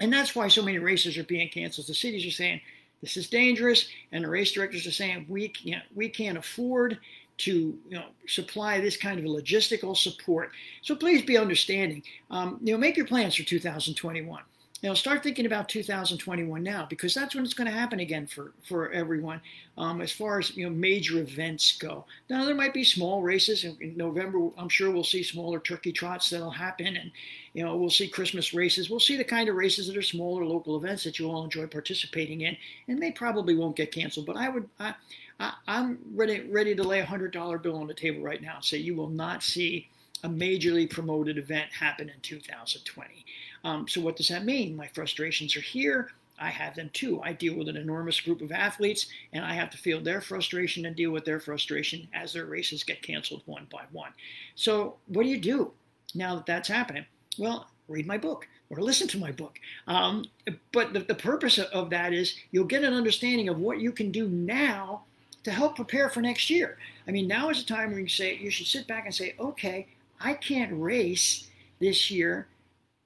And 0.00 0.12
that's 0.12 0.34
why 0.34 0.48
so 0.48 0.62
many 0.62 0.78
races 0.78 1.16
are 1.16 1.24
being 1.24 1.48
canceled. 1.48 1.86
The 1.86 1.94
cities 1.94 2.26
are 2.26 2.30
saying 2.30 2.60
this 3.00 3.16
is 3.16 3.28
dangerous, 3.28 3.88
and 4.12 4.24
the 4.24 4.28
race 4.28 4.52
directors 4.52 4.86
are 4.86 4.92
saying 4.92 5.26
we 5.28 5.48
can't 5.48 5.84
we 5.94 6.08
can't 6.08 6.38
afford 6.38 6.98
to 7.38 7.52
you 7.52 7.96
know 7.96 8.06
supply 8.26 8.80
this 8.80 8.96
kind 8.96 9.18
of 9.18 9.24
logistical 9.24 9.96
support. 9.96 10.52
So 10.82 10.94
please 10.94 11.22
be 11.22 11.36
understanding. 11.36 12.02
Um, 12.30 12.58
you 12.62 12.72
know, 12.72 12.78
make 12.78 12.96
your 12.96 13.06
plans 13.06 13.34
for 13.34 13.42
2021 13.42 14.42
know, 14.88 14.94
start 14.94 15.22
thinking 15.22 15.46
about 15.46 15.68
2021 15.68 16.60
now 16.60 16.86
because 16.90 17.14
that's 17.14 17.36
when 17.36 17.44
it's 17.44 17.54
going 17.54 17.70
to 17.70 17.76
happen 17.76 18.00
again 18.00 18.26
for 18.26 18.52
for 18.68 18.90
everyone. 18.90 19.40
Um, 19.78 20.00
as 20.00 20.10
far 20.10 20.40
as 20.40 20.56
you 20.56 20.64
know, 20.64 20.74
major 20.74 21.18
events 21.18 21.78
go. 21.78 22.04
Now 22.28 22.44
there 22.44 22.54
might 22.54 22.74
be 22.74 22.82
small 22.82 23.22
races 23.22 23.64
in 23.64 23.96
November. 23.96 24.48
I'm 24.58 24.68
sure 24.68 24.90
we'll 24.90 25.04
see 25.04 25.22
smaller 25.22 25.60
turkey 25.60 25.92
trots 25.92 26.30
that'll 26.30 26.50
happen, 26.50 26.96
and 26.96 27.12
you 27.54 27.64
know 27.64 27.76
we'll 27.76 27.90
see 27.90 28.08
Christmas 28.08 28.52
races. 28.52 28.90
We'll 28.90 28.98
see 28.98 29.16
the 29.16 29.24
kind 29.24 29.48
of 29.48 29.54
races 29.54 29.86
that 29.86 29.96
are 29.96 30.02
smaller 30.02 30.44
local 30.44 30.76
events 30.76 31.04
that 31.04 31.18
you 31.18 31.30
all 31.30 31.44
enjoy 31.44 31.68
participating 31.68 32.40
in, 32.40 32.56
and 32.88 33.00
they 33.00 33.12
probably 33.12 33.54
won't 33.54 33.76
get 33.76 33.92
canceled. 33.92 34.26
But 34.26 34.36
I 34.36 34.48
would. 34.48 34.68
I, 34.80 34.94
I, 35.38 35.52
I'm 35.68 35.98
ready 36.12 36.40
ready 36.50 36.74
to 36.74 36.82
lay 36.82 36.98
a 37.00 37.06
hundred 37.06 37.32
dollar 37.32 37.58
bill 37.58 37.76
on 37.76 37.86
the 37.86 37.94
table 37.94 38.22
right 38.22 38.42
now 38.42 38.56
and 38.56 38.64
say 38.64 38.78
you 38.78 38.96
will 38.96 39.08
not 39.08 39.44
see 39.44 39.88
a 40.24 40.28
majorly 40.28 40.88
promoted 40.88 41.36
event 41.36 41.72
happen 41.72 42.08
in 42.08 42.20
2020. 42.20 43.24
Um, 43.64 43.86
so, 43.88 44.00
what 44.00 44.16
does 44.16 44.28
that 44.28 44.44
mean? 44.44 44.76
My 44.76 44.88
frustrations 44.88 45.56
are 45.56 45.60
here. 45.60 46.10
I 46.38 46.48
have 46.48 46.74
them 46.74 46.90
too. 46.92 47.20
I 47.22 47.32
deal 47.32 47.54
with 47.54 47.68
an 47.68 47.76
enormous 47.76 48.20
group 48.20 48.40
of 48.40 48.50
athletes, 48.50 49.06
and 49.32 49.44
I 49.44 49.52
have 49.52 49.70
to 49.70 49.78
feel 49.78 50.00
their 50.00 50.20
frustration 50.20 50.86
and 50.86 50.96
deal 50.96 51.12
with 51.12 51.24
their 51.24 51.38
frustration 51.38 52.08
as 52.14 52.32
their 52.32 52.46
races 52.46 52.82
get 52.82 53.02
canceled 53.02 53.42
one 53.46 53.66
by 53.70 53.84
one. 53.92 54.12
So, 54.54 54.96
what 55.06 55.22
do 55.22 55.28
you 55.28 55.38
do 55.38 55.72
now 56.14 56.34
that 56.34 56.46
that's 56.46 56.68
happening? 56.68 57.04
Well, 57.38 57.68
read 57.88 58.06
my 58.06 58.18
book 58.18 58.48
or 58.70 58.78
listen 58.78 59.06
to 59.08 59.18
my 59.18 59.30
book. 59.30 59.58
Um, 59.86 60.24
but 60.72 60.92
the, 60.92 61.00
the 61.00 61.14
purpose 61.14 61.58
of 61.58 61.90
that 61.90 62.12
is 62.12 62.34
you'll 62.50 62.64
get 62.64 62.84
an 62.84 62.94
understanding 62.94 63.48
of 63.48 63.58
what 63.58 63.80
you 63.80 63.92
can 63.92 64.10
do 64.10 64.28
now 64.28 65.02
to 65.44 65.50
help 65.50 65.76
prepare 65.76 66.08
for 66.08 66.20
next 66.20 66.48
year. 66.50 66.78
I 67.06 67.10
mean, 67.10 67.26
now 67.26 67.50
is 67.50 67.64
the 67.64 67.74
time 67.74 67.90
where 67.90 68.00
you 68.00 68.08
say 68.08 68.36
you 68.36 68.50
should 68.50 68.66
sit 68.66 68.86
back 68.86 69.04
and 69.04 69.14
say, 69.14 69.34
okay, 69.38 69.88
I 70.20 70.34
can't 70.34 70.72
race 70.74 71.48
this 71.80 72.10
year, 72.10 72.46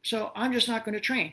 so 0.07 0.31
I'm 0.37 0.53
just 0.53 0.69
not 0.69 0.85
going 0.85 0.95
to 0.95 1.01
train. 1.01 1.33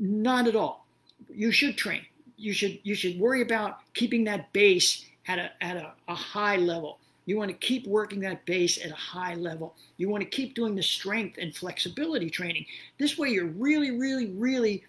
Not 0.00 0.48
at 0.48 0.56
all. 0.56 0.84
You 1.32 1.52
should 1.52 1.76
train. 1.76 2.02
You 2.36 2.52
should 2.52 2.80
you 2.82 2.96
should 2.96 3.20
worry 3.20 3.40
about 3.42 3.78
keeping 3.94 4.24
that 4.24 4.52
base 4.52 5.04
at 5.28 5.38
a 5.38 5.50
at 5.62 5.76
a, 5.76 5.92
a 6.08 6.14
high 6.14 6.56
level. 6.56 6.98
You 7.26 7.36
want 7.36 7.52
to 7.52 7.56
keep 7.56 7.86
working 7.86 8.18
that 8.20 8.44
base 8.46 8.84
at 8.84 8.90
a 8.90 8.96
high 8.96 9.36
level. 9.36 9.76
You 9.96 10.08
want 10.08 10.24
to 10.24 10.28
keep 10.28 10.56
doing 10.56 10.74
the 10.74 10.82
strength 10.82 11.38
and 11.40 11.54
flexibility 11.54 12.30
training. 12.30 12.66
This 12.98 13.16
way, 13.16 13.28
you're 13.28 13.46
really, 13.46 13.92
really, 13.92 14.32
really, 14.32 14.82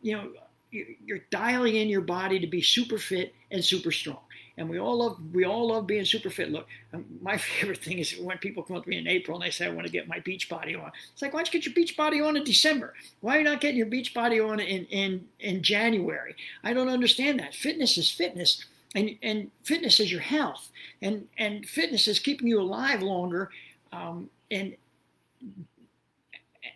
you 0.00 0.12
know, 0.12 0.30
you're 0.70 1.24
dialing 1.30 1.76
in 1.76 1.88
your 1.88 2.02
body 2.02 2.38
to 2.38 2.46
be 2.46 2.62
super 2.62 2.98
fit 2.98 3.34
and 3.50 3.64
super 3.64 3.90
strong 3.90 4.20
and 4.58 4.68
we 4.68 4.78
all 4.78 4.98
love 4.98 5.18
we 5.32 5.44
all 5.44 5.68
love 5.68 5.86
being 5.86 6.04
super 6.04 6.30
fit. 6.30 6.50
Look, 6.50 6.66
um, 6.92 7.04
my 7.22 7.36
favorite 7.60 7.82
thing 7.82 7.98
is 7.98 8.18
when 8.18 8.36
people 8.38 8.62
come 8.62 8.76
up 8.76 8.84
to 8.84 8.90
me 8.90 8.98
in 8.98 9.06
April 9.06 9.36
and 9.36 9.46
they 9.46 9.50
say 9.50 9.66
I 9.66 9.70
want 9.70 9.86
to 9.86 9.92
get 9.92 10.08
my 10.08 10.18
beach 10.20 10.48
body 10.48 10.74
on. 10.74 10.90
It's 11.12 11.22
like 11.22 11.32
why 11.32 11.38
don't 11.38 11.54
you 11.54 11.60
get 11.60 11.66
your 11.66 11.74
beach 11.74 11.96
body 11.96 12.20
on 12.20 12.36
in 12.36 12.44
December? 12.44 12.92
Why 13.20 13.36
are 13.36 13.38
you 13.38 13.44
not 13.44 13.60
getting 13.60 13.78
your 13.78 13.86
beach 13.86 14.12
body 14.12 14.40
on 14.40 14.60
in 14.60 14.84
in 14.86 15.26
in 15.40 15.62
January? 15.62 16.34
I 16.64 16.72
don't 16.74 16.88
understand 16.88 17.38
that. 17.40 17.54
Fitness 17.54 17.96
is 17.96 18.10
fitness. 18.10 18.64
And, 18.94 19.18
and 19.22 19.50
fitness 19.64 20.00
is 20.00 20.10
your 20.10 20.22
health, 20.22 20.70
and 21.02 21.28
and 21.36 21.66
fitness 21.66 22.08
is 22.08 22.18
keeping 22.18 22.48
you 22.48 22.58
alive 22.58 23.02
longer, 23.02 23.50
um, 23.92 24.30
and 24.50 24.74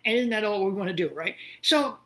and 0.05 0.17
isn't 0.17 0.29
that 0.29 0.43
all 0.43 0.63
we 0.63 0.71
want 0.71 0.89
to 0.89 0.93
do, 0.93 1.09
right? 1.15 1.35
So 1.63 1.97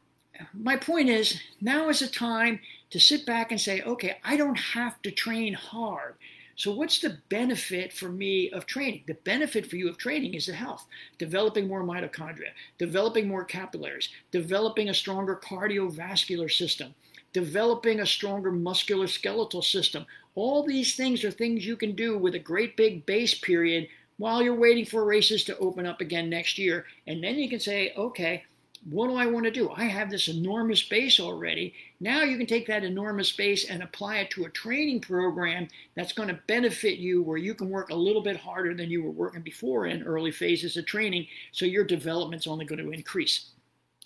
my 0.53 0.77
point 0.77 1.10
is 1.10 1.39
now 1.62 1.89
is 1.89 2.00
the 2.00 2.07
time 2.07 2.60
to 2.89 3.00
sit 3.00 3.25
back 3.25 3.51
and 3.51 3.60
say, 3.60 3.82
okay, 3.82 4.17
I 4.24 4.38
don't 4.38 4.58
have 4.58 5.01
to 5.01 5.12
train 5.12 5.53
hard. 5.53 6.15
So, 6.58 6.74
what's 6.74 7.00
the 7.00 7.20
benefit 7.29 7.94
for 7.94 8.10
me 8.10 8.50
of 8.50 8.65
training? 8.65 9.03
The 9.06 9.13
benefit 9.13 9.70
for 9.70 9.75
you 9.75 9.89
of 9.89 9.98
training 9.98 10.34
is 10.34 10.48
the 10.48 10.53
health, 10.53 10.88
developing 11.20 11.67
more 11.67 11.84
mitochondria, 11.84 12.50
developing 12.79 13.27
more 13.27 13.46
capillaries, 13.46 14.10
developing 14.32 14.89
a 14.89 14.94
stronger 14.94 15.36
cardiovascular 15.36 16.51
system, 16.51 16.96
developing 17.32 18.00
a 18.00 18.08
stronger 18.08 18.51
musculoskeletal 18.51 19.63
system. 19.63 20.08
All 20.34 20.63
these 20.63 20.96
things 20.96 21.24
are 21.24 21.29
things 21.29 21.63
you 21.63 21.75
can 21.75 21.94
do 21.94 22.17
with 22.17 22.34
a 22.34 22.39
great 22.39 22.75
big 22.75 23.06
base 23.06 23.38
period 23.38 23.88
while 24.17 24.41
you're 24.41 24.56
waiting 24.56 24.86
for 24.86 25.06
races 25.06 25.44
to 25.44 25.58
open 25.60 25.86
up 25.86 26.01
again 26.01 26.27
next 26.27 26.58
year. 26.58 26.86
And 27.06 27.24
then 27.24 27.36
you 27.36 27.50
can 27.50 27.60
say, 27.60 27.94
okay, 27.96 28.44
what 28.89 29.07
do 29.07 29.15
I 29.15 29.25
want 29.25 29.46
to 29.46 29.51
do? 29.51 29.69
I 29.69 29.86
have 29.86 30.10
this 30.10 30.27
enormous 30.27 30.84
base 30.84 31.19
already. 31.19 31.74
Now 32.00 32.24
you 32.24 32.38
can 32.38 32.48
take 32.48 32.67
that 32.67 32.84
enormous 32.84 33.31
base 33.31 33.69
and 33.69 33.84
apply 33.84 34.17
it 34.17 34.29
to 34.31 34.46
a 34.46 34.50
training 34.50 35.01
program 35.01 35.67
that's 35.96 36.13
going 36.13 36.29
to 36.29 36.39
benefit 36.48 36.98
you 36.98 37.22
where 37.24 37.38
you 37.38 37.53
can 37.53 37.69
work 37.69 37.89
a 37.89 37.96
little 37.96 38.22
bit 38.22 38.38
harder 38.38 38.74
than 38.74 38.89
you 38.89 39.03
were 39.03 39.12
working 39.12 39.41
before 39.41 39.88
in 39.88 40.03
early 40.03 40.31
phases 40.31 40.77
of 40.77 40.86
training. 40.86 41.27
So 41.51 41.65
your 41.65 41.84
development's 41.84 42.48
only 42.48 42.65
going 42.65 42.84
to 42.84 42.91
increase. 42.91 43.50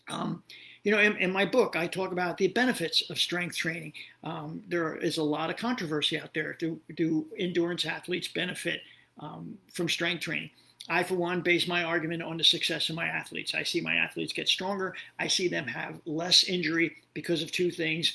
Um, 0.10 0.44
you 0.84 0.92
know, 0.92 1.00
in, 1.00 1.16
in, 1.18 1.32
my 1.32 1.46
book, 1.46 1.75
I 1.75 1.86
talk 1.86 2.12
about 2.12 2.38
the 2.38 2.48
benefits 2.48 3.10
of 3.10 3.20
strength 3.20 3.56
training. 3.56 3.94
Um, 4.24 4.63
there 4.68 4.96
is 4.96 5.18
a 5.18 5.24
lot 5.24 5.51
of 5.51 5.58
controversy 5.58 6.20
out 6.20 6.34
there. 6.34 6.54
Do, 6.54 6.80
do 6.96 7.28
endurance 7.38 7.86
athletes 7.86 8.28
benefit 8.28 8.82
um, 9.20 9.58
from 9.72 9.88
strength 9.88 10.22
training? 10.22 10.50
I, 10.90 11.04
for 11.04 11.16
one, 11.16 11.42
base 11.42 11.68
my 11.68 11.84
argument 11.84 12.24
on 12.24 12.38
the 12.38 12.44
success 12.44 12.90
of 12.90 12.96
my 12.96 13.08
athletes. 13.08 13.54
I 13.54 13.64
see 13.64 13.82
my 13.82 13.96
athletes 13.96 14.34
get 14.34 14.48
stronger. 14.48 14.96
I 15.20 15.28
see 15.28 15.48
them 15.48 15.68
have 15.68 16.02
less 16.06 16.44
injury 16.44 16.96
because 17.14 17.44
of 17.44 17.52
two 17.52 17.72
things. 17.72 18.14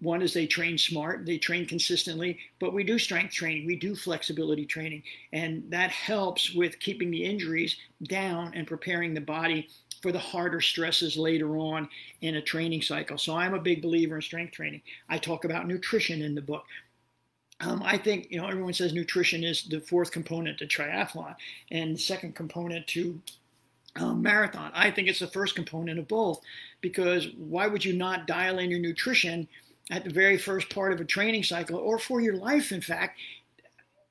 One 0.00 0.22
is 0.22 0.32
they 0.32 0.46
train 0.46 0.78
smart, 0.78 1.26
they 1.26 1.38
train 1.38 1.66
consistently, 1.66 2.38
but 2.60 2.72
we 2.72 2.84
do 2.84 2.98
strength 2.98 3.34
training, 3.34 3.66
we 3.66 3.74
do 3.74 3.96
flexibility 3.96 4.64
training, 4.64 5.02
and 5.32 5.64
that 5.70 5.90
helps 5.90 6.54
with 6.54 6.78
keeping 6.78 7.10
the 7.10 7.24
injuries 7.24 7.76
down 8.04 8.52
and 8.54 8.66
preparing 8.66 9.12
the 9.12 9.20
body 9.20 9.68
for 10.02 10.12
the 10.12 10.18
harder 10.18 10.60
stresses 10.60 11.16
later 11.16 11.56
on 11.56 11.88
in 12.20 12.36
a 12.36 12.42
training 12.42 12.82
cycle. 12.82 13.18
So 13.18 13.34
I'm 13.34 13.54
a 13.54 13.60
big 13.60 13.82
believer 13.82 14.16
in 14.16 14.22
strength 14.22 14.52
training. 14.52 14.82
I 15.08 15.18
talk 15.18 15.44
about 15.44 15.66
nutrition 15.66 16.22
in 16.22 16.34
the 16.34 16.42
book. 16.42 16.64
Um, 17.60 17.82
I 17.82 17.96
think 17.96 18.28
you 18.30 18.38
know 18.38 18.46
everyone 18.46 18.74
says 18.74 18.92
nutrition 18.92 19.42
is 19.42 19.64
the 19.64 19.80
fourth 19.80 20.10
component 20.10 20.58
to 20.58 20.66
triathlon 20.66 21.34
and 21.70 21.94
the 21.94 21.98
second 21.98 22.34
component 22.34 22.86
to 22.88 23.20
um, 23.96 24.22
marathon. 24.22 24.70
I 24.74 24.90
think 24.90 25.08
it's 25.08 25.20
the 25.20 25.26
first 25.26 25.54
component 25.54 25.98
of 25.98 26.06
both 26.06 26.40
because 26.80 27.28
why 27.36 27.66
would 27.66 27.84
you 27.84 27.94
not 27.94 28.26
dial 28.26 28.58
in 28.58 28.70
your 28.70 28.80
nutrition 28.80 29.48
at 29.90 30.04
the 30.04 30.10
very 30.10 30.36
first 30.36 30.68
part 30.68 30.92
of 30.92 31.00
a 31.00 31.04
training 31.04 31.44
cycle 31.44 31.78
or 31.78 31.98
for 31.98 32.20
your 32.20 32.36
life, 32.36 32.72
in 32.72 32.80
fact, 32.80 33.18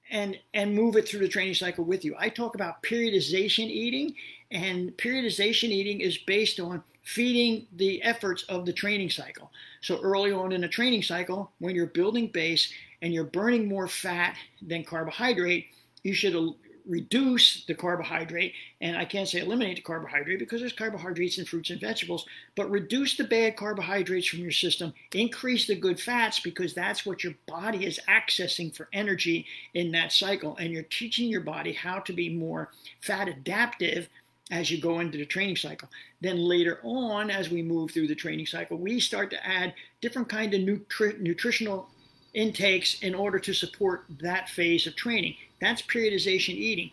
and 0.09 0.37
and 0.53 0.73
move 0.73 0.95
it 0.95 1.07
through 1.07 1.19
the 1.19 1.27
training 1.27 1.53
cycle 1.53 1.83
with 1.83 2.05
you. 2.05 2.15
I 2.17 2.29
talk 2.29 2.55
about 2.55 2.81
periodization 2.83 3.67
eating, 3.67 4.15
and 4.51 4.95
periodization 4.97 5.69
eating 5.69 6.01
is 6.01 6.17
based 6.17 6.59
on 6.59 6.83
feeding 7.03 7.67
the 7.75 8.01
efforts 8.01 8.43
of 8.43 8.65
the 8.65 8.73
training 8.73 9.11
cycle. 9.11 9.51
So 9.81 9.99
early 10.01 10.31
on 10.31 10.51
in 10.51 10.63
a 10.63 10.67
training 10.67 11.03
cycle, 11.03 11.51
when 11.59 11.75
you're 11.75 11.85
building 11.85 12.27
base, 12.27 12.71
and 13.05 13.13
you're 13.13 13.23
burning 13.23 13.67
more 13.67 13.87
fat 13.87 14.35
than 14.63 14.83
carbohydrate, 14.83 15.67
you 16.01 16.11
should 16.11 16.55
reduce 16.87 17.63
the 17.65 17.75
carbohydrate. 17.75 18.51
And 18.81 18.97
I 18.97 19.05
can't 19.05 19.27
say 19.27 19.41
eliminate 19.41 19.75
the 19.75 19.83
carbohydrate 19.83 20.39
because 20.39 20.59
there's 20.59 20.73
carbohydrates 20.73 21.37
in 21.37 21.45
fruits 21.45 21.69
and 21.69 21.79
vegetables, 21.79 22.25
but 22.55 22.71
reduce 22.71 23.15
the 23.15 23.23
bad 23.23 23.57
carbohydrates 23.57 24.27
from 24.27 24.39
your 24.39 24.49
system, 24.49 24.91
increase 25.13 25.67
the 25.67 25.75
good 25.75 25.99
fats 25.99 26.39
because 26.39 26.73
that's 26.73 27.05
what 27.05 27.23
your 27.23 27.35
body 27.45 27.85
is 27.85 27.99
accessing 28.09 28.75
for 28.75 28.87
energy 28.91 29.45
in 29.75 29.91
that 29.91 30.11
cycle. 30.11 30.57
And 30.57 30.73
you're 30.73 30.81
teaching 30.81 31.29
your 31.29 31.41
body 31.41 31.73
how 31.73 31.99
to 31.99 32.11
be 32.11 32.29
more 32.29 32.71
fat 33.01 33.27
adaptive 33.27 34.09
as 34.49 34.71
you 34.71 34.81
go 34.81 34.99
into 34.99 35.19
the 35.19 35.27
training 35.27 35.57
cycle. 35.57 35.89
Then 36.21 36.37
later 36.37 36.79
on, 36.81 37.29
as 37.29 37.51
we 37.51 37.61
move 37.61 37.91
through 37.91 38.07
the 38.07 38.15
training 38.15 38.47
cycle, 38.47 38.77
we 38.77 38.99
start 38.99 39.29
to 39.29 39.47
add 39.47 39.75
different 40.01 40.27
kind 40.27 40.55
of 40.55 40.61
nutri- 40.61 41.19
nutritional 41.19 41.89
intakes 42.35 43.01
in 43.01 43.15
order 43.15 43.39
to 43.39 43.53
support 43.53 44.03
that 44.21 44.49
phase 44.49 44.85
of 44.85 44.95
training. 44.95 45.35
That's 45.59 45.81
periodization 45.81 46.53
eating. 46.53 46.91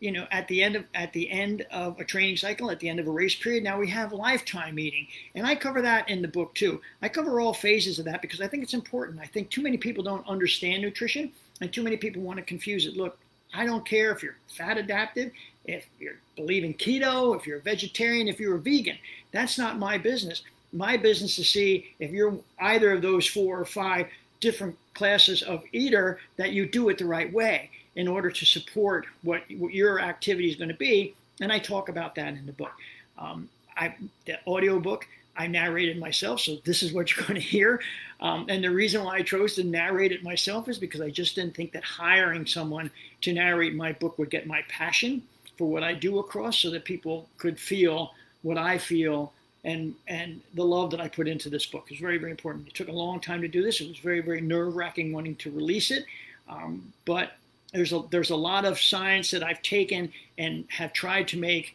You 0.00 0.12
know, 0.12 0.28
at 0.30 0.46
the 0.46 0.62
end 0.62 0.76
of 0.76 0.84
at 0.94 1.12
the 1.12 1.28
end 1.28 1.66
of 1.72 1.98
a 1.98 2.04
training 2.04 2.36
cycle, 2.36 2.70
at 2.70 2.78
the 2.78 2.88
end 2.88 3.00
of 3.00 3.08
a 3.08 3.10
race 3.10 3.34
period, 3.34 3.64
now 3.64 3.80
we 3.80 3.88
have 3.88 4.12
lifetime 4.12 4.78
eating, 4.78 5.08
and 5.34 5.44
I 5.44 5.56
cover 5.56 5.82
that 5.82 6.08
in 6.08 6.22
the 6.22 6.28
book 6.28 6.54
too. 6.54 6.80
I 7.02 7.08
cover 7.08 7.40
all 7.40 7.52
phases 7.52 7.98
of 7.98 8.04
that 8.04 8.22
because 8.22 8.40
I 8.40 8.46
think 8.46 8.62
it's 8.62 8.74
important. 8.74 9.18
I 9.18 9.26
think 9.26 9.50
too 9.50 9.62
many 9.62 9.76
people 9.76 10.04
don't 10.04 10.28
understand 10.28 10.82
nutrition, 10.82 11.32
and 11.60 11.72
too 11.72 11.82
many 11.82 11.96
people 11.96 12.22
want 12.22 12.36
to 12.38 12.44
confuse 12.44 12.86
it. 12.86 12.96
Look, 12.96 13.18
I 13.52 13.66
don't 13.66 13.84
care 13.84 14.12
if 14.12 14.22
you're 14.22 14.36
fat 14.46 14.78
adaptive, 14.78 15.32
if 15.64 15.84
you 15.98 16.14
believe 16.36 16.62
in 16.62 16.74
keto, 16.74 17.36
if 17.36 17.44
you're 17.44 17.58
a 17.58 17.62
vegetarian, 17.62 18.28
if 18.28 18.38
you're 18.38 18.56
a 18.56 18.60
vegan. 18.60 18.98
That's 19.32 19.58
not 19.58 19.80
my 19.80 19.98
business. 19.98 20.42
My 20.72 20.96
business 20.96 21.34
to 21.36 21.44
see 21.44 21.94
if 21.98 22.12
you're 22.12 22.38
either 22.60 22.92
of 22.92 23.02
those 23.02 23.26
four 23.26 23.58
or 23.58 23.64
five 23.64 24.06
different 24.40 24.76
classes 24.94 25.42
of 25.42 25.62
eater 25.72 26.18
that 26.36 26.52
you 26.52 26.66
do 26.66 26.88
it 26.88 26.98
the 26.98 27.06
right 27.06 27.32
way 27.32 27.70
in 27.96 28.06
order 28.06 28.30
to 28.30 28.44
support 28.44 29.06
what, 29.22 29.42
what 29.56 29.72
your 29.72 30.00
activity 30.00 30.48
is 30.48 30.56
going 30.56 30.68
to 30.68 30.74
be. 30.76 31.14
And 31.40 31.52
I 31.52 31.58
talk 31.58 31.88
about 31.88 32.14
that 32.16 32.34
in 32.34 32.46
the 32.46 32.52
book. 32.52 32.72
Um, 33.18 33.48
I, 33.76 33.94
the 34.26 34.38
audio 34.46 34.78
book, 34.78 35.06
I 35.36 35.46
narrated 35.46 35.98
myself, 35.98 36.40
so 36.40 36.56
this 36.64 36.82
is 36.82 36.92
what 36.92 37.16
you're 37.16 37.24
going 37.26 37.40
to 37.40 37.46
hear. 37.46 37.80
Um, 38.20 38.46
and 38.48 38.62
the 38.62 38.70
reason 38.70 39.04
why 39.04 39.16
I 39.16 39.22
chose 39.22 39.54
to 39.54 39.64
narrate 39.64 40.12
it 40.12 40.22
myself 40.22 40.68
is 40.68 40.78
because 40.78 41.00
I 41.00 41.10
just 41.10 41.34
didn't 41.36 41.54
think 41.54 41.72
that 41.72 41.84
hiring 41.84 42.46
someone 42.46 42.90
to 43.22 43.32
narrate 43.32 43.74
my 43.74 43.92
book 43.92 44.18
would 44.18 44.30
get 44.30 44.46
my 44.46 44.62
passion 44.68 45.22
for 45.56 45.68
what 45.68 45.82
I 45.82 45.94
do 45.94 46.18
across 46.18 46.58
so 46.58 46.70
that 46.70 46.84
people 46.84 47.28
could 47.36 47.58
feel 47.58 48.12
what 48.42 48.58
I 48.58 48.78
feel 48.78 49.32
and 49.64 49.94
and 50.06 50.40
the 50.54 50.64
love 50.64 50.90
that 50.90 51.00
I 51.00 51.08
put 51.08 51.28
into 51.28 51.50
this 51.50 51.66
book 51.66 51.90
is 51.90 51.98
very 51.98 52.18
very 52.18 52.30
important. 52.30 52.68
It 52.68 52.74
took 52.74 52.88
a 52.88 52.92
long 52.92 53.20
time 53.20 53.40
to 53.42 53.48
do 53.48 53.62
this. 53.62 53.80
It 53.80 53.88
was 53.88 53.98
very 53.98 54.20
very 54.20 54.40
nerve 54.40 54.76
wracking 54.76 55.12
wanting 55.12 55.36
to 55.36 55.50
release 55.50 55.90
it, 55.90 56.04
um, 56.48 56.92
but 57.04 57.32
there's 57.72 57.92
a 57.92 58.02
there's 58.10 58.30
a 58.30 58.36
lot 58.36 58.64
of 58.64 58.80
science 58.80 59.30
that 59.30 59.42
I've 59.42 59.62
taken 59.62 60.12
and 60.38 60.64
have 60.70 60.92
tried 60.92 61.28
to 61.28 61.38
make 61.38 61.74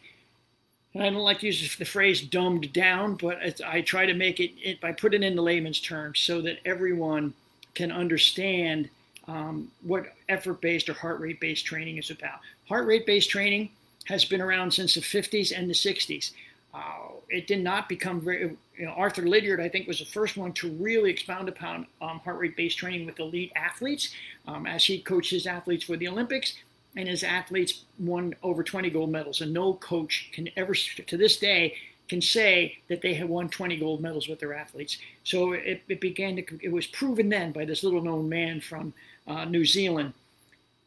and 0.94 1.02
I 1.02 1.10
don't 1.10 1.18
like 1.22 1.40
to 1.40 1.46
use 1.46 1.76
the 1.76 1.84
phrase 1.84 2.20
dumbed 2.20 2.72
down, 2.72 3.16
but 3.16 3.38
I 3.66 3.80
try 3.80 4.06
to 4.06 4.14
make 4.14 4.38
it, 4.38 4.52
it 4.62 4.80
by 4.80 4.92
putting 4.92 5.24
it 5.24 5.26
in 5.26 5.34
the 5.34 5.42
layman's 5.42 5.80
terms 5.80 6.20
so 6.20 6.40
that 6.42 6.60
everyone 6.64 7.34
can 7.74 7.90
understand 7.90 8.88
um, 9.26 9.70
what 9.82 10.12
effort 10.28 10.60
based 10.60 10.88
or 10.88 10.94
heart 10.94 11.18
rate 11.18 11.40
based 11.40 11.66
training 11.66 11.98
is 11.98 12.10
about. 12.10 12.38
Heart 12.68 12.86
rate 12.86 13.06
based 13.06 13.28
training 13.28 13.70
has 14.04 14.24
been 14.24 14.40
around 14.40 14.72
since 14.72 14.94
the 14.94 15.00
50s 15.00 15.56
and 15.56 15.68
the 15.68 15.74
60s. 15.74 16.30
Uh, 16.74 17.12
it 17.28 17.46
did 17.46 17.62
not 17.62 17.88
become 17.88 18.20
very, 18.20 18.56
you 18.76 18.84
know, 18.84 18.90
Arthur 18.90 19.22
Lydiard, 19.22 19.60
I 19.60 19.68
think, 19.68 19.86
was 19.86 20.00
the 20.00 20.04
first 20.04 20.36
one 20.36 20.52
to 20.54 20.70
really 20.72 21.10
expound 21.10 21.48
upon 21.48 21.86
um, 22.02 22.18
heart 22.20 22.38
rate 22.38 22.56
based 22.56 22.78
training 22.78 23.06
with 23.06 23.20
elite 23.20 23.52
athletes 23.54 24.12
um, 24.48 24.66
as 24.66 24.84
he 24.84 25.00
coached 25.00 25.30
his 25.30 25.46
athletes 25.46 25.84
for 25.84 25.96
the 25.96 26.08
Olympics 26.08 26.54
and 26.96 27.08
his 27.08 27.22
athletes 27.22 27.84
won 27.98 28.34
over 28.42 28.62
20 28.62 28.90
gold 28.90 29.10
medals. 29.10 29.40
And 29.40 29.52
no 29.52 29.74
coach 29.74 30.30
can 30.32 30.48
ever, 30.56 30.74
to 30.74 31.16
this 31.16 31.38
day, 31.38 31.74
can 32.08 32.20
say 32.20 32.78
that 32.88 33.02
they 33.02 33.14
have 33.14 33.28
won 33.28 33.48
20 33.48 33.76
gold 33.78 34.00
medals 34.00 34.28
with 34.28 34.38
their 34.38 34.54
athletes. 34.54 34.98
So 35.24 35.52
it, 35.52 35.82
it 35.88 36.00
began 36.00 36.36
to, 36.36 36.44
it 36.60 36.72
was 36.72 36.86
proven 36.86 37.28
then 37.28 37.52
by 37.52 37.64
this 37.64 37.82
little 37.82 38.02
known 38.02 38.28
man 38.28 38.60
from 38.60 38.92
uh, 39.26 39.44
New 39.44 39.64
Zealand. 39.64 40.12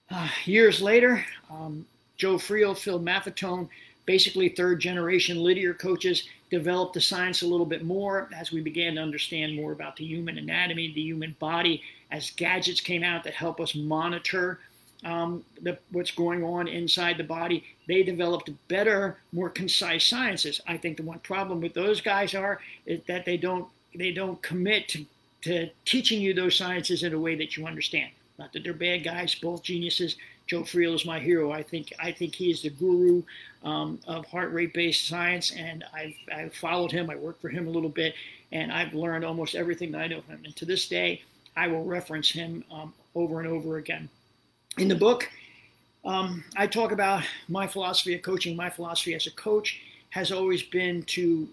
Uh, 0.09 0.29
years 0.45 0.81
later, 0.81 1.25
um, 1.49 1.85
Joe 2.17 2.35
Friel, 2.35 2.77
Phil 2.77 2.99
Maffetone, 2.99 3.67
basically 4.07 4.49
third 4.49 4.79
generation 4.79 5.43
Lydiard 5.43 5.77
coaches, 5.77 6.27
developed 6.49 6.95
the 6.95 7.01
science 7.01 7.43
a 7.43 7.47
little 7.47 7.65
bit 7.65 7.83
more 7.83 8.29
as 8.35 8.51
we 8.51 8.61
began 8.61 8.95
to 8.95 9.01
understand 9.01 9.55
more 9.55 9.73
about 9.73 9.97
the 9.97 10.05
human 10.05 10.39
anatomy, 10.39 10.91
the 10.93 11.01
human 11.01 11.35
body, 11.39 11.83
as 12.09 12.31
gadgets 12.31 12.79
came 12.79 13.03
out 13.03 13.23
that 13.25 13.33
help 13.33 13.59
us 13.59 13.75
monitor 13.75 14.59
um, 15.03 15.43
the, 15.61 15.77
what's 15.91 16.11
going 16.11 16.43
on 16.43 16.67
inside 16.67 17.17
the 17.17 17.23
body. 17.23 17.63
They 17.87 18.01
developed 18.01 18.49
better, 18.69 19.19
more 19.31 19.49
concise 19.49 20.05
sciences. 20.05 20.61
I 20.67 20.77
think 20.77 20.97
the 20.97 21.03
one 21.03 21.19
problem 21.19 21.61
with 21.61 21.73
those 21.73 22.01
guys 22.01 22.33
are 22.33 22.59
is 22.85 23.01
that 23.07 23.25
they 23.25 23.37
don't 23.37 23.67
they 23.95 24.11
don't 24.11 24.41
commit 24.41 24.87
to, 24.89 25.05
to 25.41 25.69
teaching 25.85 26.21
you 26.21 26.33
those 26.33 26.55
sciences 26.55 27.03
in 27.03 27.13
a 27.13 27.19
way 27.19 27.35
that 27.35 27.57
you 27.57 27.65
understand. 27.65 28.11
Not 28.37 28.53
that 28.53 28.63
they're 28.63 28.73
bad 28.73 29.03
guys, 29.03 29.33
both 29.35 29.63
geniuses. 29.63 30.15
Joe 30.47 30.61
Friel 30.61 30.95
is 30.95 31.05
my 31.05 31.19
hero. 31.19 31.51
I 31.51 31.61
think 31.61 31.93
I 31.99 32.11
think 32.11 32.35
he 32.35 32.49
is 32.51 32.61
the 32.61 32.69
guru 32.69 33.23
um, 33.63 33.99
of 34.07 34.25
heart 34.25 34.53
rate 34.53 34.73
based 34.73 35.07
science, 35.07 35.51
and 35.51 35.83
I've, 35.93 36.15
I've 36.33 36.55
followed 36.55 36.91
him. 36.91 37.09
I 37.09 37.15
worked 37.15 37.41
for 37.41 37.49
him 37.49 37.67
a 37.67 37.71
little 37.71 37.89
bit, 37.89 38.15
and 38.51 38.71
I've 38.71 38.93
learned 38.93 39.25
almost 39.25 39.55
everything 39.55 39.91
that 39.91 40.01
I 40.01 40.07
know 40.07 40.21
from 40.21 40.35
him. 40.35 40.45
And 40.45 40.55
to 40.55 40.65
this 40.65 40.87
day, 40.87 41.21
I 41.55 41.67
will 41.67 41.83
reference 41.83 42.31
him 42.31 42.63
um, 42.71 42.93
over 43.13 43.39
and 43.39 43.47
over 43.47 43.77
again 43.77 44.09
in 44.77 44.87
the 44.87 44.95
book, 44.95 45.29
um, 46.05 46.43
I 46.55 46.67
talk 46.67 46.91
about 46.91 47.23
my 47.49 47.67
philosophy 47.67 48.15
of 48.15 48.21
coaching. 48.21 48.55
My 48.55 48.69
philosophy 48.69 49.13
as 49.13 49.27
a 49.27 49.31
coach 49.31 49.81
has 50.11 50.31
always 50.31 50.63
been 50.63 51.03
to 51.03 51.47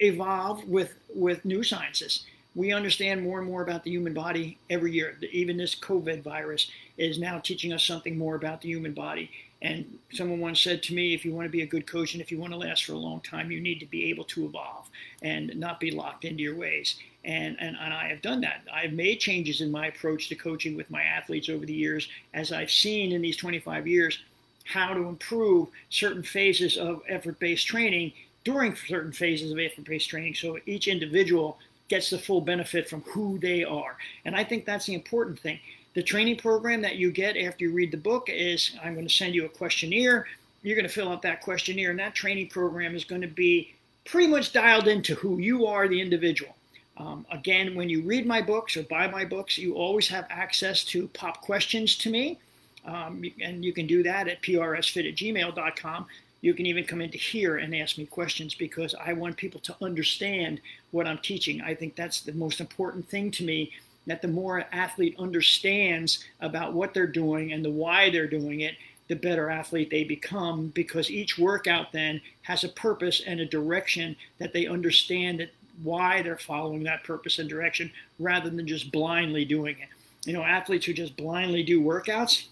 evolve 0.00 0.64
with 0.64 0.94
with 1.14 1.44
new 1.44 1.62
sciences. 1.62 2.24
We 2.54 2.72
understand 2.72 3.22
more 3.22 3.38
and 3.38 3.48
more 3.48 3.62
about 3.62 3.82
the 3.84 3.90
human 3.90 4.12
body 4.12 4.58
every 4.68 4.92
year. 4.92 5.16
Even 5.30 5.56
this 5.56 5.74
COVID 5.74 6.22
virus 6.22 6.70
is 6.98 7.18
now 7.18 7.38
teaching 7.38 7.72
us 7.72 7.84
something 7.84 8.18
more 8.18 8.34
about 8.34 8.60
the 8.60 8.68
human 8.68 8.92
body. 8.92 9.30
And 9.62 9.98
someone 10.12 10.40
once 10.40 10.60
said 10.60 10.82
to 10.84 10.94
me, 10.94 11.14
if 11.14 11.24
you 11.24 11.32
want 11.32 11.46
to 11.46 11.52
be 11.52 11.62
a 11.62 11.66
good 11.66 11.86
coach 11.86 12.14
and 12.14 12.20
if 12.20 12.32
you 12.32 12.38
want 12.38 12.52
to 12.52 12.58
last 12.58 12.84
for 12.84 12.92
a 12.92 12.98
long 12.98 13.20
time, 13.20 13.50
you 13.50 13.60
need 13.60 13.78
to 13.78 13.86
be 13.86 14.10
able 14.10 14.24
to 14.24 14.44
evolve 14.44 14.88
and 15.22 15.54
not 15.56 15.78
be 15.78 15.92
locked 15.92 16.24
into 16.24 16.42
your 16.42 16.56
ways. 16.56 16.96
And, 17.24 17.56
and, 17.60 17.76
and 17.80 17.94
I 17.94 18.08
have 18.08 18.20
done 18.22 18.40
that. 18.40 18.62
I've 18.72 18.92
made 18.92 19.20
changes 19.20 19.60
in 19.60 19.70
my 19.70 19.86
approach 19.86 20.28
to 20.28 20.34
coaching 20.34 20.76
with 20.76 20.90
my 20.90 21.02
athletes 21.02 21.48
over 21.48 21.64
the 21.64 21.72
years 21.72 22.08
as 22.34 22.52
I've 22.52 22.72
seen 22.72 23.12
in 23.12 23.22
these 23.22 23.36
25 23.36 23.86
years 23.86 24.18
how 24.64 24.94
to 24.94 25.08
improve 25.08 25.68
certain 25.90 26.22
phases 26.22 26.76
of 26.76 27.02
effort 27.08 27.38
based 27.38 27.66
training 27.66 28.12
during 28.44 28.74
certain 28.74 29.12
phases 29.12 29.52
of 29.52 29.58
effort 29.58 29.84
based 29.84 30.08
training 30.08 30.34
so 30.34 30.58
each 30.66 30.88
individual 30.88 31.58
gets 31.92 32.08
the 32.08 32.18
full 32.18 32.40
benefit 32.40 32.88
from 32.88 33.02
who 33.02 33.38
they 33.38 33.62
are. 33.64 33.98
And 34.24 34.34
I 34.34 34.44
think 34.44 34.64
that's 34.64 34.86
the 34.86 34.94
important 34.94 35.38
thing. 35.38 35.60
The 35.92 36.02
training 36.02 36.38
program 36.38 36.80
that 36.80 36.96
you 36.96 37.12
get 37.12 37.36
after 37.36 37.66
you 37.66 37.70
read 37.70 37.90
the 37.90 37.98
book 37.98 38.30
is 38.30 38.74
I'm 38.82 38.94
going 38.94 39.06
to 39.06 39.12
send 39.12 39.34
you 39.34 39.44
a 39.44 39.48
questionnaire. 39.50 40.26
You're 40.62 40.74
going 40.74 40.88
to 40.88 40.94
fill 40.94 41.10
out 41.10 41.20
that 41.20 41.42
questionnaire, 41.42 41.90
and 41.90 41.98
that 41.98 42.14
training 42.14 42.48
program 42.48 42.96
is 42.96 43.04
going 43.04 43.20
to 43.20 43.28
be 43.28 43.74
pretty 44.06 44.26
much 44.26 44.54
dialed 44.54 44.88
into 44.88 45.14
who 45.16 45.38
you 45.38 45.66
are, 45.66 45.86
the 45.86 46.00
individual. 46.00 46.56
Um, 46.96 47.26
again, 47.30 47.74
when 47.74 47.90
you 47.90 48.00
read 48.00 48.26
my 48.26 48.40
books 48.40 48.74
or 48.78 48.84
buy 48.84 49.06
my 49.06 49.26
books, 49.26 49.58
you 49.58 49.74
always 49.74 50.08
have 50.08 50.26
access 50.30 50.84
to 50.84 51.08
pop 51.08 51.42
questions 51.42 51.96
to 51.98 52.08
me. 52.08 52.38
Um, 52.86 53.22
and 53.38 53.62
you 53.62 53.74
can 53.74 53.86
do 53.86 54.02
that 54.04 54.28
at 54.28 54.40
prsfit 54.40 55.06
at 55.10 55.14
gmail.com. 55.16 56.06
You 56.42 56.54
can 56.54 56.66
even 56.66 56.84
come 56.84 57.00
into 57.00 57.16
here 57.16 57.58
and 57.58 57.74
ask 57.74 57.96
me 57.96 58.04
questions 58.04 58.54
because 58.54 58.96
I 58.96 59.12
want 59.12 59.36
people 59.36 59.60
to 59.60 59.76
understand 59.80 60.60
what 60.90 61.06
I'm 61.06 61.18
teaching. 61.18 61.62
I 61.62 61.74
think 61.74 61.94
that's 61.94 62.20
the 62.20 62.32
most 62.32 62.60
important 62.60 63.08
thing 63.08 63.30
to 63.32 63.44
me 63.44 63.72
that 64.08 64.20
the 64.20 64.28
more 64.28 64.58
an 64.58 64.66
athlete 64.72 65.14
understands 65.20 66.24
about 66.40 66.72
what 66.72 66.92
they're 66.92 67.06
doing 67.06 67.52
and 67.52 67.64
the 67.64 67.70
why 67.70 68.10
they're 68.10 68.26
doing 68.26 68.60
it, 68.60 68.74
the 69.06 69.14
better 69.14 69.50
athlete 69.50 69.88
they 69.88 70.02
become 70.02 70.68
because 70.68 71.10
each 71.10 71.38
workout 71.38 71.92
then 71.92 72.20
has 72.42 72.64
a 72.64 72.68
purpose 72.70 73.22
and 73.24 73.38
a 73.38 73.46
direction 73.46 74.16
that 74.38 74.52
they 74.52 74.66
understand 74.66 75.38
that 75.38 75.50
why 75.84 76.22
they're 76.22 76.36
following 76.36 76.82
that 76.82 77.04
purpose 77.04 77.38
and 77.38 77.48
direction 77.48 77.90
rather 78.18 78.50
than 78.50 78.66
just 78.66 78.90
blindly 78.90 79.44
doing 79.44 79.76
it. 79.78 79.88
You 80.26 80.32
know, 80.32 80.42
athletes 80.42 80.86
who 80.86 80.92
just 80.92 81.16
blindly 81.16 81.62
do 81.62 81.80
workouts 81.80 82.46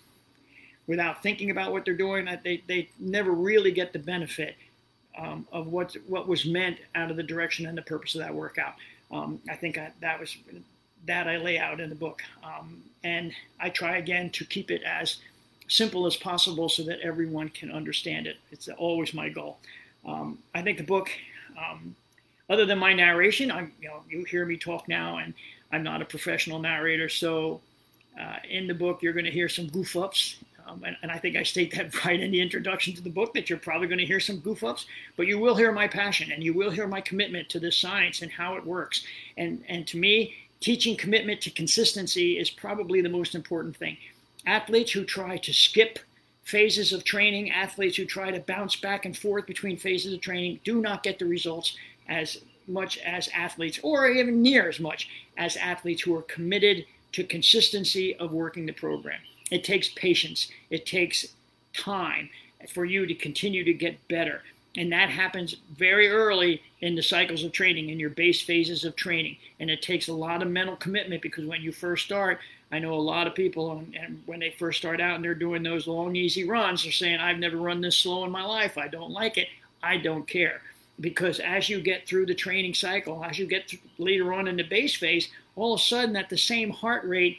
without 0.90 1.22
thinking 1.22 1.52
about 1.52 1.70
what 1.70 1.84
they're 1.84 1.94
doing, 1.94 2.28
they, 2.42 2.64
they 2.66 2.88
never 2.98 3.30
really 3.30 3.70
get 3.70 3.92
the 3.92 3.98
benefit 4.00 4.56
um, 5.16 5.46
of 5.52 5.68
what 5.68 5.96
what 6.08 6.26
was 6.26 6.44
meant 6.44 6.78
out 6.96 7.12
of 7.12 7.16
the 7.16 7.22
direction 7.22 7.66
and 7.66 7.78
the 7.78 7.82
purpose 7.82 8.16
of 8.16 8.20
that 8.22 8.34
workout. 8.34 8.74
Um, 9.12 9.40
I 9.48 9.54
think 9.54 9.78
I, 9.78 9.92
that 10.00 10.18
was 10.18 10.36
that 11.06 11.28
I 11.28 11.36
lay 11.36 11.58
out 11.58 11.78
in 11.80 11.90
the 11.90 11.94
book. 11.94 12.22
Um, 12.42 12.82
and 13.04 13.32
I 13.60 13.70
try 13.70 13.98
again 13.98 14.30
to 14.30 14.44
keep 14.44 14.72
it 14.72 14.82
as 14.82 15.18
simple 15.68 16.06
as 16.06 16.16
possible 16.16 16.68
so 16.68 16.82
that 16.82 16.98
everyone 17.00 17.50
can 17.50 17.70
understand 17.70 18.26
it. 18.26 18.38
It's 18.50 18.68
always 18.68 19.14
my 19.14 19.28
goal. 19.28 19.58
Um, 20.04 20.38
I 20.56 20.60
think 20.62 20.76
the 20.76 20.84
book, 20.96 21.08
um, 21.56 21.94
other 22.48 22.66
than 22.66 22.78
my 22.78 22.92
narration, 22.92 23.52
I, 23.52 23.60
you 23.80 23.88
know, 23.88 24.02
you 24.08 24.24
hear 24.24 24.44
me 24.44 24.56
talk 24.56 24.88
now, 24.88 25.18
and 25.18 25.34
I'm 25.70 25.84
not 25.84 26.02
a 26.02 26.04
professional 26.04 26.58
narrator, 26.58 27.08
so 27.08 27.60
uh, 28.20 28.36
in 28.48 28.66
the 28.66 28.74
book 28.74 29.02
you're 29.02 29.12
going 29.12 29.24
to 29.24 29.30
hear 29.30 29.48
some 29.48 29.68
goof 29.68 29.96
ups. 29.96 30.36
Um, 30.70 30.84
and, 30.84 30.96
and, 31.02 31.10
I 31.10 31.18
think 31.18 31.36
I 31.36 31.42
state 31.42 31.74
that 31.74 32.04
right 32.04 32.20
in 32.20 32.30
the 32.30 32.40
introduction 32.40 32.94
to 32.94 33.02
the 33.02 33.10
book 33.10 33.34
that 33.34 33.50
you're 33.50 33.58
probably 33.58 33.88
going 33.88 33.98
to 33.98 34.06
hear 34.06 34.20
some 34.20 34.38
goof 34.38 34.62
ups, 34.62 34.86
but 35.16 35.26
you 35.26 35.38
will 35.38 35.56
hear 35.56 35.72
my 35.72 35.88
passion 35.88 36.32
and 36.32 36.42
you 36.42 36.54
will 36.54 36.70
hear 36.70 36.86
my 36.86 37.00
commitment 37.00 37.48
to 37.50 37.60
this 37.60 37.76
science 37.76 38.22
and 38.22 38.30
how 38.30 38.54
it 38.56 38.64
works. 38.64 39.04
And 39.36 39.64
and 39.68 39.86
to 39.88 39.98
me, 39.98 40.34
teaching 40.60 40.96
commitment 40.96 41.40
to 41.42 41.50
consistency 41.50 42.38
is 42.38 42.50
probably 42.50 43.00
the 43.00 43.08
most 43.08 43.34
important 43.34 43.76
thing. 43.76 43.96
Athletes 44.46 44.92
who 44.92 45.04
try 45.04 45.36
to 45.38 45.52
skip 45.52 45.98
phases 46.44 46.92
of 46.92 47.04
training, 47.04 47.50
athletes 47.50 47.96
who 47.96 48.04
try 48.04 48.30
to 48.30 48.40
bounce 48.40 48.76
back 48.76 49.04
and 49.04 49.16
forth 49.16 49.46
between 49.46 49.76
phases 49.76 50.12
of 50.12 50.20
training, 50.20 50.60
do 50.64 50.80
not 50.80 51.02
get 51.02 51.18
the 51.18 51.26
results 51.26 51.76
as 52.08 52.38
much 52.66 52.98
as 52.98 53.28
athletes, 53.34 53.78
or 53.82 54.08
even 54.08 54.42
near 54.42 54.68
as 54.68 54.80
much 54.80 55.08
as 55.36 55.56
athletes 55.56 56.02
who 56.02 56.16
are 56.16 56.22
committed 56.22 56.84
to 57.12 57.24
consistency 57.24 58.14
of 58.16 58.32
working 58.32 58.66
the 58.66 58.72
program. 58.72 59.20
It 59.50 59.64
takes 59.64 59.88
patience, 59.90 60.48
it 60.70 60.86
takes 60.86 61.26
time 61.72 62.30
for 62.72 62.84
you 62.84 63.06
to 63.06 63.14
continue 63.14 63.64
to 63.64 63.72
get 63.72 64.06
better. 64.08 64.42
And 64.76 64.92
that 64.92 65.10
happens 65.10 65.56
very 65.76 66.08
early 66.08 66.62
in 66.80 66.94
the 66.94 67.02
cycles 67.02 67.42
of 67.42 67.50
training, 67.50 67.88
in 67.88 67.98
your 67.98 68.10
base 68.10 68.40
phases 68.40 68.84
of 68.84 68.94
training. 68.94 69.36
And 69.58 69.68
it 69.68 69.82
takes 69.82 70.08
a 70.08 70.12
lot 70.12 70.42
of 70.42 70.48
mental 70.48 70.76
commitment 70.76 71.22
because 71.22 71.44
when 71.44 71.60
you 71.60 71.72
first 71.72 72.04
start, 72.04 72.38
I 72.70 72.78
know 72.78 72.94
a 72.94 72.94
lot 72.94 73.26
of 73.26 73.34
people, 73.34 73.84
and 74.00 74.22
when 74.26 74.38
they 74.38 74.54
first 74.58 74.78
start 74.78 75.00
out 75.00 75.16
and 75.16 75.24
they're 75.24 75.34
doing 75.34 75.64
those 75.64 75.88
long, 75.88 76.14
easy 76.14 76.48
runs, 76.48 76.84
they're 76.84 76.92
saying, 76.92 77.18
I've 77.18 77.38
never 77.38 77.56
run 77.56 77.80
this 77.80 77.96
slow 77.96 78.24
in 78.24 78.30
my 78.30 78.44
life. 78.44 78.78
I 78.78 78.86
don't 78.86 79.10
like 79.10 79.38
it. 79.38 79.48
I 79.82 79.96
don't 79.96 80.26
care. 80.28 80.62
Because 81.00 81.40
as 81.40 81.68
you 81.68 81.80
get 81.80 82.06
through 82.06 82.26
the 82.26 82.34
training 82.34 82.74
cycle, 82.74 83.24
as 83.24 83.40
you 83.40 83.46
get 83.46 83.74
later 83.98 84.32
on 84.32 84.46
in 84.46 84.56
the 84.56 84.62
base 84.62 84.94
phase, 84.94 85.30
all 85.56 85.74
of 85.74 85.80
a 85.80 85.82
sudden 85.82 86.14
at 86.14 86.28
the 86.28 86.38
same 86.38 86.70
heart 86.70 87.04
rate 87.04 87.38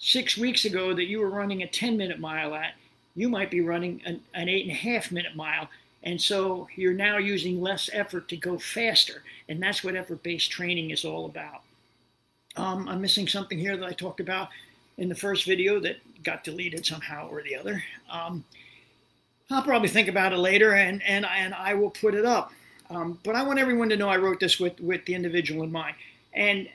six 0.00 0.38
weeks 0.38 0.64
ago 0.64 0.94
that 0.94 1.06
you 1.06 1.20
were 1.20 1.28
running 1.28 1.62
a 1.62 1.66
10 1.66 1.96
minute 1.96 2.18
mile 2.18 2.54
at, 2.54 2.72
you 3.14 3.28
might 3.28 3.50
be 3.50 3.60
running 3.60 4.00
an, 4.06 4.20
an 4.34 4.48
eight 4.48 4.62
and 4.62 4.72
a 4.72 4.74
half 4.74 5.12
minute 5.12 5.36
mile 5.36 5.68
And 6.02 6.20
so 6.20 6.66
you're 6.74 6.94
now 6.94 7.18
using 7.18 7.60
less 7.60 7.90
effort 7.92 8.26
to 8.28 8.36
go 8.36 8.58
faster. 8.58 9.22
And 9.48 9.62
that's 9.62 9.84
what 9.84 9.94
effort 9.94 10.22
based 10.22 10.50
training 10.50 10.90
is 10.90 11.04
all 11.04 11.26
about. 11.26 11.60
Um, 12.56 12.88
I'm 12.88 13.02
missing 13.02 13.28
something 13.28 13.58
here 13.58 13.76
that 13.76 13.86
I 13.86 13.92
talked 13.92 14.20
about 14.20 14.48
in 14.96 15.08
the 15.08 15.14
first 15.14 15.44
video 15.44 15.78
that 15.80 15.96
got 16.24 16.44
deleted 16.44 16.86
somehow 16.86 17.28
or 17.28 17.42
the 17.42 17.54
other. 17.54 17.82
Um, 18.10 18.42
I'll 19.50 19.62
probably 19.62 19.88
think 19.88 20.08
about 20.08 20.32
it 20.32 20.38
later 20.38 20.74
and, 20.74 21.02
and, 21.02 21.26
and 21.26 21.52
I 21.52 21.74
will 21.74 21.90
put 21.90 22.14
it 22.14 22.24
up. 22.24 22.52
Um, 22.88 23.18
but 23.22 23.36
I 23.36 23.42
want 23.42 23.58
everyone 23.58 23.90
to 23.90 23.96
know 23.96 24.08
I 24.08 24.16
wrote 24.16 24.40
this 24.40 24.58
with, 24.58 24.80
with 24.80 25.04
the 25.04 25.14
individual 25.14 25.62
in 25.62 25.70
mind. 25.70 25.96
And 26.32 26.68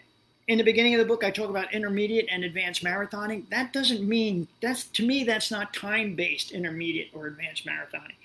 in 0.48 0.58
the 0.58 0.64
beginning 0.64 0.94
of 0.94 1.00
the 1.00 1.06
book, 1.06 1.24
I 1.24 1.32
talk 1.32 1.50
about 1.50 1.74
intermediate 1.74 2.28
and 2.30 2.44
advanced 2.44 2.84
marathoning. 2.84 3.50
That 3.50 3.74
doesn't 3.74 4.08
mean, 4.08 4.48
that's 4.62 4.84
to 4.86 5.06
me, 5.06 5.24
that's 5.24 5.50
not 5.50 5.74
time 5.74 6.16
based 6.16 6.52
intermediate 6.52 7.10
or 7.14 7.28
advanced 7.28 7.66
marathoning. 7.66 8.16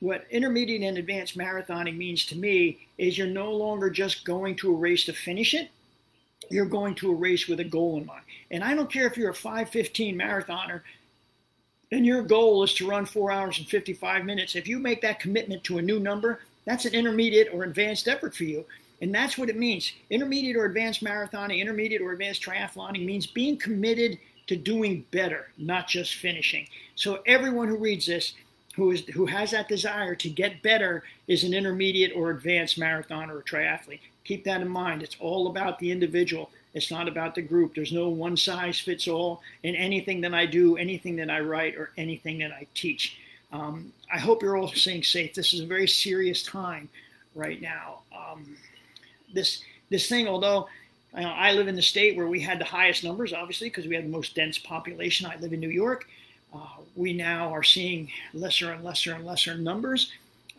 What 0.00 0.26
intermediate 0.30 0.82
and 0.82 0.98
advanced 0.98 1.38
marathoning 1.38 1.96
means 1.96 2.24
to 2.26 2.36
me 2.36 2.88
is 2.98 3.16
you're 3.16 3.26
no 3.26 3.52
longer 3.52 3.90
just 3.90 4.24
going 4.24 4.56
to 4.56 4.72
a 4.72 4.76
race 4.76 5.04
to 5.04 5.12
finish 5.12 5.54
it, 5.54 5.70
you're 6.48 6.66
going 6.66 6.94
to 6.96 7.12
a 7.12 7.14
race 7.14 7.46
with 7.46 7.60
a 7.60 7.64
goal 7.64 7.98
in 7.98 8.06
mind. 8.06 8.24
And 8.50 8.64
I 8.64 8.74
don't 8.74 8.90
care 8.90 9.06
if 9.06 9.16
you're 9.16 9.30
a 9.30 9.34
515 9.34 10.18
marathoner 10.18 10.80
and 11.92 12.06
your 12.06 12.22
goal 12.22 12.62
is 12.62 12.74
to 12.74 12.88
run 12.88 13.04
four 13.04 13.30
hours 13.30 13.58
and 13.58 13.68
55 13.68 14.24
minutes. 14.24 14.56
If 14.56 14.66
you 14.66 14.78
make 14.78 15.02
that 15.02 15.20
commitment 15.20 15.62
to 15.64 15.78
a 15.78 15.82
new 15.82 16.00
number, 16.00 16.40
that's 16.64 16.84
an 16.84 16.94
intermediate 16.94 17.48
or 17.52 17.64
advanced 17.64 18.08
effort 18.08 18.34
for 18.34 18.44
you. 18.44 18.64
And 19.00 19.14
that's 19.14 19.38
what 19.38 19.48
it 19.48 19.56
means. 19.56 19.92
Intermediate 20.10 20.56
or 20.56 20.66
advanced 20.66 21.02
marathoning, 21.02 21.60
intermediate 21.60 22.02
or 22.02 22.12
advanced 22.12 22.42
triathloning 22.42 23.04
means 23.04 23.26
being 23.26 23.56
committed 23.56 24.18
to 24.46 24.56
doing 24.56 25.04
better, 25.10 25.46
not 25.58 25.88
just 25.88 26.16
finishing. 26.16 26.66
So 26.96 27.20
everyone 27.26 27.68
who 27.68 27.76
reads 27.76 28.06
this, 28.06 28.34
who 28.74 28.90
is 28.90 29.06
who 29.06 29.26
has 29.26 29.52
that 29.52 29.68
desire 29.68 30.14
to 30.16 30.28
get 30.28 30.62
better, 30.62 31.02
is 31.28 31.44
an 31.44 31.54
intermediate 31.54 32.12
or 32.14 32.30
advanced 32.30 32.78
marathoner 32.78 33.30
or 33.30 33.42
triathlete. 33.42 34.00
Keep 34.24 34.44
that 34.44 34.60
in 34.60 34.68
mind. 34.68 35.02
It's 35.02 35.16
all 35.18 35.48
about 35.48 35.78
the 35.78 35.90
individual. 35.90 36.50
It's 36.74 36.90
not 36.90 37.08
about 37.08 37.34
the 37.34 37.42
group. 37.42 37.74
There's 37.74 37.92
no 37.92 38.08
one 38.08 38.36
size 38.36 38.78
fits 38.78 39.08
all 39.08 39.42
in 39.62 39.74
anything 39.74 40.20
that 40.20 40.34
I 40.34 40.46
do, 40.46 40.76
anything 40.76 41.16
that 41.16 41.30
I 41.30 41.40
write, 41.40 41.76
or 41.76 41.90
anything 41.96 42.38
that 42.38 42.52
I 42.52 42.66
teach. 42.74 43.18
Um, 43.52 43.92
I 44.12 44.18
hope 44.18 44.42
you're 44.42 44.56
all 44.56 44.68
staying 44.68 45.02
safe. 45.02 45.34
This 45.34 45.52
is 45.52 45.60
a 45.60 45.66
very 45.66 45.88
serious 45.88 46.42
time 46.42 46.88
right 47.34 47.60
now. 47.60 48.00
Um, 48.16 48.56
this 49.32 49.62
this 49.90 50.08
thing, 50.08 50.28
although 50.28 50.68
you 51.14 51.22
know, 51.22 51.30
I 51.30 51.52
live 51.52 51.68
in 51.68 51.76
the 51.76 51.82
state 51.82 52.16
where 52.16 52.28
we 52.28 52.40
had 52.40 52.60
the 52.60 52.64
highest 52.64 53.02
numbers, 53.02 53.32
obviously, 53.32 53.68
because 53.68 53.86
we 53.86 53.94
have 53.96 54.04
the 54.04 54.10
most 54.10 54.34
dense 54.34 54.58
population. 54.58 55.26
I 55.26 55.36
live 55.36 55.52
in 55.52 55.60
New 55.60 55.70
York. 55.70 56.06
Uh, 56.54 56.66
we 56.96 57.12
now 57.12 57.52
are 57.52 57.62
seeing 57.62 58.10
lesser 58.32 58.72
and 58.72 58.84
lesser 58.84 59.14
and 59.14 59.24
lesser 59.24 59.56
numbers 59.56 60.12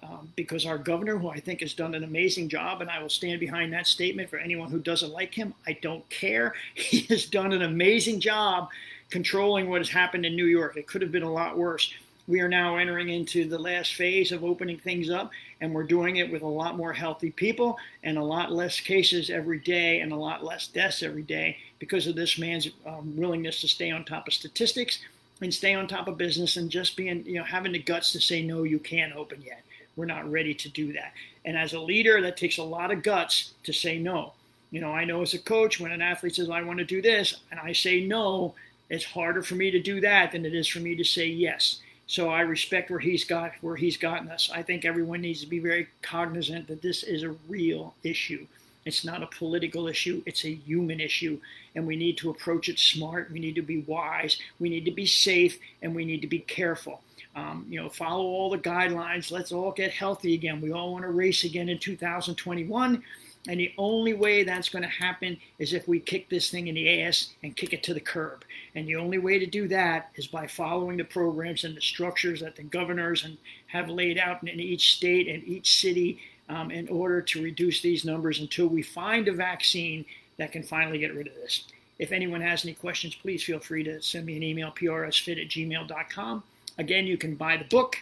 um, 0.03 0.31
because 0.35 0.65
our 0.65 0.77
governor, 0.77 1.17
who 1.17 1.29
I 1.29 1.39
think 1.39 1.61
has 1.61 1.73
done 1.73 1.95
an 1.95 2.03
amazing 2.03 2.49
job, 2.49 2.81
and 2.81 2.89
I 2.89 3.01
will 3.01 3.09
stand 3.09 3.39
behind 3.39 3.71
that 3.73 3.87
statement 3.87 4.29
for 4.29 4.37
anyone 4.37 4.69
who 4.71 4.79
doesn't 4.79 5.11
like 5.11 5.33
him, 5.33 5.53
I 5.67 5.77
don't 5.81 6.07
care. 6.09 6.53
He 6.75 7.01
has 7.09 7.25
done 7.25 7.53
an 7.53 7.61
amazing 7.61 8.19
job 8.19 8.69
controlling 9.09 9.69
what 9.69 9.79
has 9.79 9.89
happened 9.89 10.25
in 10.25 10.35
New 10.35 10.45
York. 10.45 10.77
It 10.77 10.87
could 10.87 11.01
have 11.01 11.11
been 11.11 11.23
a 11.23 11.31
lot 11.31 11.57
worse. 11.57 11.93
We 12.27 12.39
are 12.39 12.49
now 12.49 12.77
entering 12.77 13.09
into 13.09 13.47
the 13.47 13.57
last 13.57 13.95
phase 13.95 14.31
of 14.31 14.43
opening 14.43 14.77
things 14.77 15.09
up, 15.09 15.31
and 15.59 15.73
we're 15.73 15.83
doing 15.83 16.17
it 16.17 16.31
with 16.31 16.43
a 16.43 16.47
lot 16.47 16.77
more 16.77 16.93
healthy 16.93 17.31
people 17.31 17.77
and 18.03 18.17
a 18.17 18.23
lot 18.23 18.51
less 18.51 18.79
cases 18.79 19.29
every 19.29 19.59
day 19.59 20.01
and 20.01 20.11
a 20.11 20.15
lot 20.15 20.43
less 20.43 20.67
deaths 20.67 21.03
every 21.03 21.23
day 21.23 21.57
because 21.79 22.07
of 22.07 22.15
this 22.15 22.37
man's 22.37 22.69
um, 22.85 23.15
willingness 23.17 23.61
to 23.61 23.67
stay 23.67 23.91
on 23.91 24.05
top 24.05 24.27
of 24.27 24.33
statistics 24.33 24.99
and 25.41 25.53
stay 25.53 25.73
on 25.73 25.87
top 25.87 26.07
of 26.07 26.17
business 26.17 26.57
and 26.57 26.69
just 26.69 26.95
being, 26.95 27.25
you 27.25 27.35
know, 27.35 27.43
having 27.43 27.71
the 27.71 27.79
guts 27.79 28.11
to 28.11 28.21
say, 28.21 28.43
no, 28.43 28.63
you 28.63 28.79
can't 28.79 29.15
open 29.15 29.41
yet. 29.41 29.63
We're 29.95 30.05
not 30.05 30.31
ready 30.31 30.53
to 30.53 30.69
do 30.69 30.93
that. 30.93 31.13
And 31.45 31.57
as 31.57 31.73
a 31.73 31.79
leader, 31.79 32.21
that 32.21 32.37
takes 32.37 32.59
a 32.59 32.63
lot 32.63 32.91
of 32.91 33.03
guts 33.03 33.53
to 33.63 33.73
say 33.73 33.97
no. 33.97 34.33
You 34.69 34.79
know, 34.79 34.91
I 34.91 35.03
know 35.03 35.21
as 35.21 35.33
a 35.33 35.39
coach, 35.39 35.79
when 35.79 35.91
an 35.91 36.01
athlete 36.01 36.35
says, 36.35 36.49
I 36.49 36.61
want 36.61 36.79
to 36.79 36.85
do 36.85 37.01
this, 37.01 37.35
and 37.49 37.59
I 37.59 37.73
say 37.73 38.05
no, 38.05 38.55
it's 38.89 39.03
harder 39.03 39.41
for 39.41 39.55
me 39.55 39.71
to 39.71 39.81
do 39.81 39.99
that 40.01 40.31
than 40.31 40.45
it 40.45 40.53
is 40.53 40.67
for 40.67 40.79
me 40.79 40.95
to 40.95 41.03
say 41.03 41.25
yes. 41.25 41.81
So 42.11 42.27
I 42.27 42.41
respect 42.41 42.91
where 42.91 42.99
he's 42.99 43.23
got 43.23 43.53
where 43.61 43.77
he's 43.77 43.95
gotten 43.95 44.29
us. 44.29 44.51
I 44.53 44.63
think 44.63 44.83
everyone 44.83 45.21
needs 45.21 45.39
to 45.39 45.47
be 45.47 45.59
very 45.59 45.87
cognizant 46.01 46.67
that 46.67 46.81
this 46.81 47.03
is 47.03 47.23
a 47.23 47.37
real 47.47 47.93
issue. 48.03 48.45
It's 48.83 49.05
not 49.05 49.23
a 49.23 49.27
political 49.27 49.87
issue, 49.87 50.21
it's 50.25 50.43
a 50.43 50.53
human 50.53 50.99
issue. 50.99 51.39
And 51.73 51.87
we 51.87 51.95
need 51.95 52.17
to 52.17 52.29
approach 52.29 52.67
it 52.67 52.79
smart. 52.79 53.31
We 53.31 53.39
need 53.39 53.55
to 53.55 53.61
be 53.61 53.83
wise. 53.83 54.37
We 54.59 54.67
need 54.67 54.83
to 54.83 54.91
be 54.91 55.05
safe. 55.05 55.57
And 55.83 55.95
we 55.95 56.03
need 56.03 56.19
to 56.19 56.27
be 56.27 56.39
careful. 56.39 56.99
Um, 57.33 57.65
you 57.69 57.81
know, 57.81 57.87
follow 57.87 58.25
all 58.25 58.49
the 58.49 58.57
guidelines. 58.57 59.31
Let's 59.31 59.53
all 59.53 59.71
get 59.71 59.91
healthy 59.91 60.33
again. 60.33 60.59
We 60.59 60.73
all 60.73 60.91
want 60.91 61.03
to 61.05 61.11
race 61.11 61.45
again 61.45 61.69
in 61.69 61.79
2021. 61.79 63.01
And 63.47 63.59
the 63.59 63.73
only 63.77 64.13
way 64.13 64.43
that's 64.43 64.69
going 64.69 64.83
to 64.83 64.89
happen 64.89 65.37
is 65.57 65.73
if 65.73 65.87
we 65.87 65.99
kick 65.99 66.29
this 66.29 66.51
thing 66.51 66.67
in 66.67 66.75
the 66.75 67.01
ass 67.01 67.33
and 67.41 67.55
kick 67.55 67.73
it 67.73 67.81
to 67.83 67.93
the 67.93 67.99
curb. 67.99 68.45
And 68.75 68.87
the 68.87 68.97
only 68.97 69.17
way 69.17 69.39
to 69.39 69.47
do 69.47 69.67
that 69.69 70.11
is 70.15 70.27
by 70.27 70.45
following 70.45 70.97
the 70.97 71.03
programs 71.03 71.63
and 71.63 71.75
the 71.75 71.81
structures 71.81 72.41
that 72.41 72.55
the 72.55 72.63
governors 72.63 73.23
and 73.23 73.37
have 73.67 73.89
laid 73.89 74.19
out 74.19 74.47
in 74.47 74.59
each 74.59 74.95
state 74.95 75.27
and 75.27 75.43
each 75.43 75.79
city 75.79 76.19
um, 76.49 76.69
in 76.69 76.87
order 76.89 77.21
to 77.21 77.43
reduce 77.43 77.81
these 77.81 78.05
numbers 78.05 78.39
until 78.41 78.67
we 78.67 78.83
find 78.83 79.27
a 79.27 79.33
vaccine 79.33 80.05
that 80.37 80.51
can 80.51 80.61
finally 80.61 80.99
get 80.99 81.15
rid 81.15 81.27
of 81.27 81.33
this. 81.35 81.63
If 81.97 82.11
anyone 82.11 82.41
has 82.41 82.65
any 82.65 82.73
questions, 82.73 83.15
please 83.15 83.43
feel 83.43 83.59
free 83.59 83.83
to 83.83 84.01
send 84.01 84.25
me 84.25 84.35
an 84.35 84.43
email, 84.43 84.71
prsfit 84.71 85.41
at 85.41 85.49
gmail.com. 85.49 86.43
Again, 86.77 87.05
you 87.05 87.17
can 87.17 87.35
buy 87.35 87.57
the 87.57 87.65
book 87.65 87.97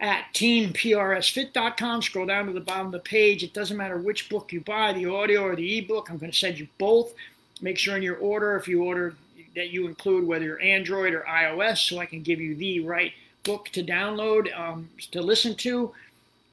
at 0.00 0.24
teamprsfit.com. 0.34 2.02
Scroll 2.02 2.26
down 2.26 2.46
to 2.46 2.52
the 2.52 2.60
bottom 2.60 2.86
of 2.86 2.92
the 2.92 2.98
page. 3.00 3.42
It 3.42 3.52
doesn't 3.52 3.76
matter 3.76 3.98
which 3.98 4.28
book 4.28 4.52
you 4.52 4.62
buy, 4.62 4.92
the 4.92 5.06
audio 5.06 5.42
or 5.42 5.54
the 5.54 5.78
ebook. 5.78 6.10
I'm 6.10 6.18
going 6.18 6.32
to 6.32 6.38
send 6.38 6.58
you 6.58 6.66
both. 6.78 7.14
Make 7.60 7.78
sure 7.78 7.96
in 7.96 8.02
your 8.02 8.16
order, 8.16 8.56
if 8.56 8.66
you 8.66 8.82
order, 8.82 9.14
that 9.54 9.70
you 9.70 9.86
include 9.86 10.26
whether 10.26 10.44
you're 10.44 10.62
Android 10.62 11.12
or 11.12 11.20
iOS, 11.28 11.88
so 11.88 11.98
I 11.98 12.06
can 12.06 12.22
give 12.22 12.40
you 12.40 12.54
the 12.54 12.80
right 12.80 13.12
book 13.42 13.68
to 13.70 13.82
download, 13.82 14.56
um, 14.58 14.88
to 15.10 15.20
listen 15.20 15.54
to. 15.56 15.92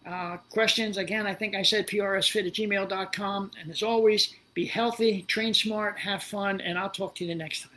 Uh, 0.06 0.38
questions, 0.50 0.98
again, 0.98 1.28
I 1.28 1.34
think 1.34 1.56
I 1.56 1.62
said 1.64 1.88
prsfit 1.88 2.48
at 2.48 2.54
gmail.com. 2.54 3.52
And 3.60 3.72
as 3.72 3.84
always, 3.84 4.34
be 4.54 4.66
healthy, 4.66 5.22
train 5.24 5.54
smart, 5.54 5.98
have 6.00 6.24
fun, 6.24 6.62
and 6.62 6.78
I'll 6.78 6.90
talk 6.90 7.16
to 7.16 7.24
you 7.24 7.30
the 7.30 7.36
next 7.36 7.64
time. 7.64 7.77